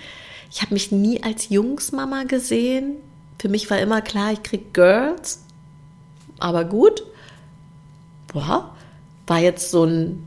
ich 0.51 0.61
habe 0.61 0.73
mich 0.73 0.91
nie 0.91 1.21
als 1.23 1.49
Jungsmama 1.49 2.23
gesehen. 2.23 2.95
Für 3.39 3.49
mich 3.49 3.69
war 3.69 3.79
immer 3.79 4.01
klar, 4.01 4.31
ich 4.31 4.43
krieg 4.43 4.73
Girls. 4.73 5.43
Aber 6.39 6.65
gut. 6.65 7.03
Boah, 8.31 8.73
war 9.27 9.39
jetzt 9.39 9.69
so 9.69 9.83
ein, 9.83 10.23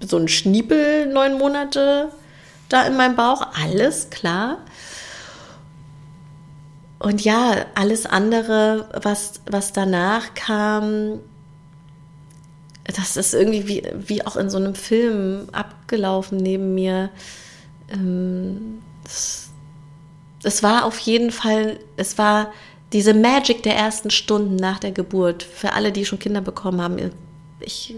so 0.00 0.16
ein 0.18 0.28
Schniepel 0.28 1.06
neun 1.06 1.38
Monate 1.38 2.12
da 2.68 2.86
in 2.86 2.96
meinem 2.96 3.16
Bauch. 3.16 3.46
Alles 3.60 4.10
klar. 4.10 4.58
Und 6.98 7.24
ja, 7.24 7.66
alles 7.74 8.06
andere, 8.06 8.88
was, 9.02 9.40
was 9.46 9.72
danach 9.72 10.34
kam, 10.34 11.20
das 12.84 13.16
ist 13.16 13.34
irgendwie 13.34 13.68
wie, 13.68 13.82
wie 13.94 14.26
auch 14.26 14.36
in 14.36 14.50
so 14.50 14.56
einem 14.56 14.74
Film 14.74 15.48
abgelaufen 15.52 16.38
neben 16.38 16.74
mir. 16.74 17.10
Ähm, 17.92 18.82
es 19.04 20.62
war 20.62 20.84
auf 20.84 20.98
jeden 20.98 21.30
Fall, 21.30 21.78
es 21.96 22.18
war 22.18 22.52
diese 22.92 23.14
Magic 23.14 23.62
der 23.62 23.76
ersten 23.76 24.10
Stunden 24.10 24.56
nach 24.56 24.78
der 24.78 24.92
Geburt. 24.92 25.42
Für 25.42 25.74
alle, 25.74 25.92
die 25.92 26.06
schon 26.06 26.18
Kinder 26.18 26.40
bekommen 26.40 26.80
haben, 26.80 27.12
ich 27.60 27.96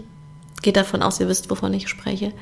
gehe 0.61 0.73
davon 0.73 1.01
aus, 1.01 1.19
ihr 1.19 1.27
wisst, 1.27 1.49
wovon 1.49 1.73
ich 1.73 1.87
spreche. 1.87 2.33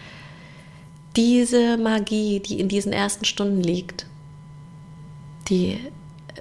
Diese 1.15 1.77
Magie, 1.77 2.39
die 2.39 2.59
in 2.59 2.67
diesen 2.67 2.93
ersten 2.93 3.25
Stunden 3.25 3.61
liegt, 3.61 4.05
die, 5.47 5.79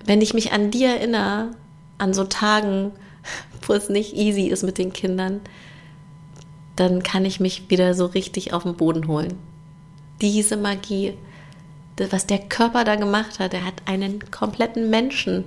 wenn 0.08 0.20
ich 0.20 0.34
mich 0.34 0.52
an 0.52 0.72
die 0.72 0.84
erinnere, 0.84 1.52
an 1.98 2.12
so 2.14 2.24
Tagen, 2.24 2.90
wo 3.62 3.74
es 3.74 3.88
nicht 3.88 4.14
easy 4.14 4.48
ist 4.48 4.64
mit 4.64 4.78
den 4.78 4.92
Kindern, 4.92 5.40
dann 6.74 7.02
kann 7.04 7.24
ich 7.24 7.38
mich 7.38 7.70
wieder 7.70 7.94
so 7.94 8.06
richtig 8.06 8.52
auf 8.52 8.64
den 8.64 8.76
Boden 8.76 9.06
holen. 9.06 9.38
Diese 10.20 10.56
Magie 10.56 11.14
was 12.10 12.26
der 12.26 12.38
Körper 12.38 12.84
da 12.84 12.96
gemacht 12.96 13.38
hat. 13.38 13.54
Er 13.54 13.64
hat 13.64 13.82
einen 13.86 14.30
kompletten 14.30 14.90
Menschen 14.90 15.44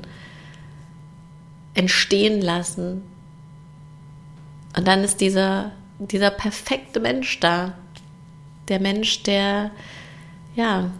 entstehen 1.74 2.42
lassen. 2.42 3.04
Und 4.76 4.88
dann 4.88 5.04
ist 5.04 5.22
dieser, 5.22 5.72
dieser 6.00 6.32
perfekte 6.32 7.00
Mensch 7.00 7.40
da. 7.40 7.74
Der 8.68 8.80
Mensch, 8.80 9.24
der 9.24 9.72
ja 10.56 10.92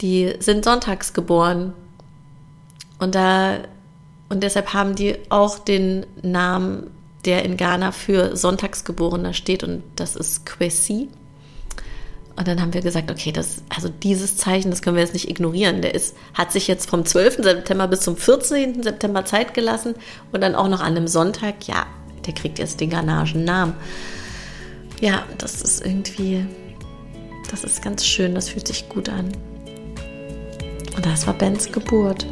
die 0.00 0.34
sind 0.38 0.64
sonntags 0.64 1.12
geboren. 1.12 1.72
Und 2.98 3.14
da 3.14 3.58
und 4.32 4.42
deshalb 4.42 4.72
haben 4.72 4.94
die 4.94 5.18
auch 5.28 5.58
den 5.58 6.06
Namen, 6.22 6.90
der 7.26 7.44
in 7.44 7.58
Ghana 7.58 7.92
für 7.92 8.34
Sonntagsgeborener 8.34 9.34
steht, 9.34 9.62
und 9.62 9.82
das 9.96 10.16
ist 10.16 10.46
Kwesi. 10.46 11.10
Und 12.36 12.48
dann 12.48 12.60
haben 12.60 12.72
wir 12.72 12.80
gesagt, 12.80 13.10
okay, 13.10 13.30
das, 13.30 13.62
also 13.68 13.88
dieses 13.88 14.36
Zeichen, 14.36 14.70
das 14.70 14.80
können 14.80 14.96
wir 14.96 15.02
jetzt 15.02 15.12
nicht 15.12 15.28
ignorieren. 15.28 15.82
Der 15.82 15.94
ist, 15.94 16.16
hat 16.34 16.50
sich 16.50 16.66
jetzt 16.66 16.88
vom 16.88 17.04
12. 17.04 17.42
September 17.42 17.88
bis 17.88 18.00
zum 18.00 18.16
14. 18.16 18.82
September 18.82 19.24
Zeit 19.24 19.54
gelassen 19.54 19.94
und 20.32 20.40
dann 20.40 20.54
auch 20.54 20.68
noch 20.68 20.80
an 20.80 20.96
einem 20.96 21.08
Sonntag, 21.08 21.66
ja, 21.68 21.86
der 22.26 22.34
kriegt 22.34 22.58
jetzt 22.58 22.80
den 22.80 22.90
ghanaischen 22.90 23.44
Namen. 23.44 23.74
Ja, 25.00 25.24
das 25.38 25.60
ist 25.60 25.84
irgendwie, 25.84 26.46
das 27.50 27.64
ist 27.64 27.82
ganz 27.82 28.06
schön, 28.06 28.34
das 28.34 28.48
fühlt 28.48 28.66
sich 28.66 28.88
gut 28.88 29.08
an. 29.08 29.32
Und 30.96 31.04
das 31.04 31.26
war 31.26 31.34
Bens 31.34 31.70
Geburt. 31.70 32.26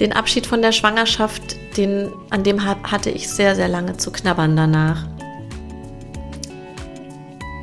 Den 0.00 0.12
Abschied 0.12 0.46
von 0.46 0.62
der 0.62 0.72
Schwangerschaft, 0.72 1.56
den, 1.76 2.10
an 2.30 2.42
dem 2.42 2.64
hatte 2.64 3.10
ich 3.10 3.28
sehr, 3.28 3.54
sehr 3.54 3.68
lange 3.68 3.96
zu 3.96 4.10
knabbern 4.10 4.56
danach. 4.56 5.06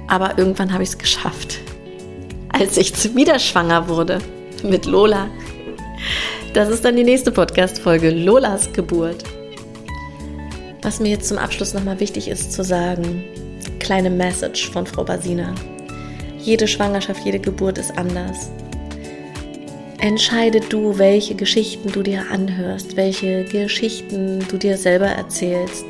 Aber 0.08 0.38
irgendwann 0.38 0.74
habe 0.74 0.84
ich 0.84 0.90
es 0.90 0.98
geschafft. 0.98 1.60
Als 2.50 2.78
ich 2.78 3.16
wieder 3.16 3.40
schwanger 3.40 3.88
wurde 3.88 4.20
mit 4.64 4.86
Lola. 4.86 5.28
Das 6.54 6.70
ist 6.70 6.86
dann 6.86 6.96
die 6.96 7.04
nächste 7.04 7.32
Podcast-Folge, 7.32 8.12
Lolas 8.12 8.72
Geburt. 8.74 9.24
Was 10.82 11.00
mir 11.00 11.10
jetzt 11.10 11.28
zum 11.28 11.38
Abschluss 11.38 11.74
nochmal 11.74 12.00
wichtig 12.00 12.28
ist 12.28 12.52
zu 12.52 12.64
sagen, 12.64 13.24
kleine 13.80 14.10
Message 14.10 14.70
von 14.70 14.86
Frau 14.86 15.04
Basina. 15.04 15.56
Jede 16.40 16.68
Schwangerschaft, 16.68 17.24
jede 17.26 17.40
Geburt 17.40 17.78
ist 17.78 17.98
anders. 17.98 18.52
Entscheide 20.00 20.60
du, 20.60 20.98
welche 20.98 21.34
Geschichten 21.34 21.90
du 21.90 22.04
dir 22.04 22.26
anhörst, 22.30 22.98
welche 22.98 23.46
Geschichten 23.46 24.46
du 24.50 24.58
dir 24.58 24.78
selber 24.78 25.08
erzählst. 25.08 25.86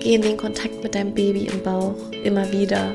Geh 0.00 0.16
in 0.16 0.22
den 0.22 0.36
Kontakt 0.36 0.82
mit 0.82 0.94
deinem 0.94 1.14
Baby 1.14 1.46
im 1.46 1.62
Bauch 1.62 1.94
immer 2.24 2.52
wieder. 2.52 2.94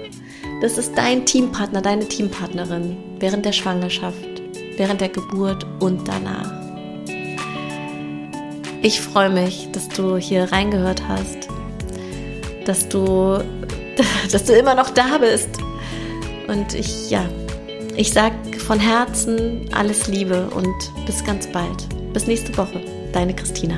Das 0.60 0.80
ist 0.80 0.98
dein 0.98 1.26
Teampartner, 1.26 1.82
deine 1.82 2.08
Teampartnerin 2.08 2.98
während 3.20 3.46
der 3.46 3.52
Schwangerschaft, 3.52 4.42
während 4.76 5.02
der 5.02 5.10
Geburt 5.10 5.66
und 5.80 6.08
danach. 6.08 6.52
Ich 8.82 9.00
freue 9.02 9.30
mich, 9.30 9.70
dass 9.72 9.88
du 9.90 10.18
hier 10.18 10.52
reingehört 10.52 11.08
hast, 11.08 11.48
dass 12.66 12.90
du, 12.90 13.40
dass 14.32 14.46
du 14.46 14.54
immer 14.54 14.74
noch 14.74 14.90
da 14.90 15.20
bist. 15.20 15.50
Und 16.48 16.74
ich, 16.74 17.12
ja, 17.12 17.30
ich 17.96 18.12
sage 18.12 18.36
von 18.58 18.80
Herzen 18.80 19.70
alles 19.74 20.08
Liebe 20.08 20.50
und 20.50 20.76
bis 21.06 21.24
ganz 21.24 21.46
bald. 21.48 21.88
Bis 22.14 22.26
nächste 22.26 22.58
Woche. 22.58 22.82
Deine 23.14 23.36
Christina. 23.36 23.78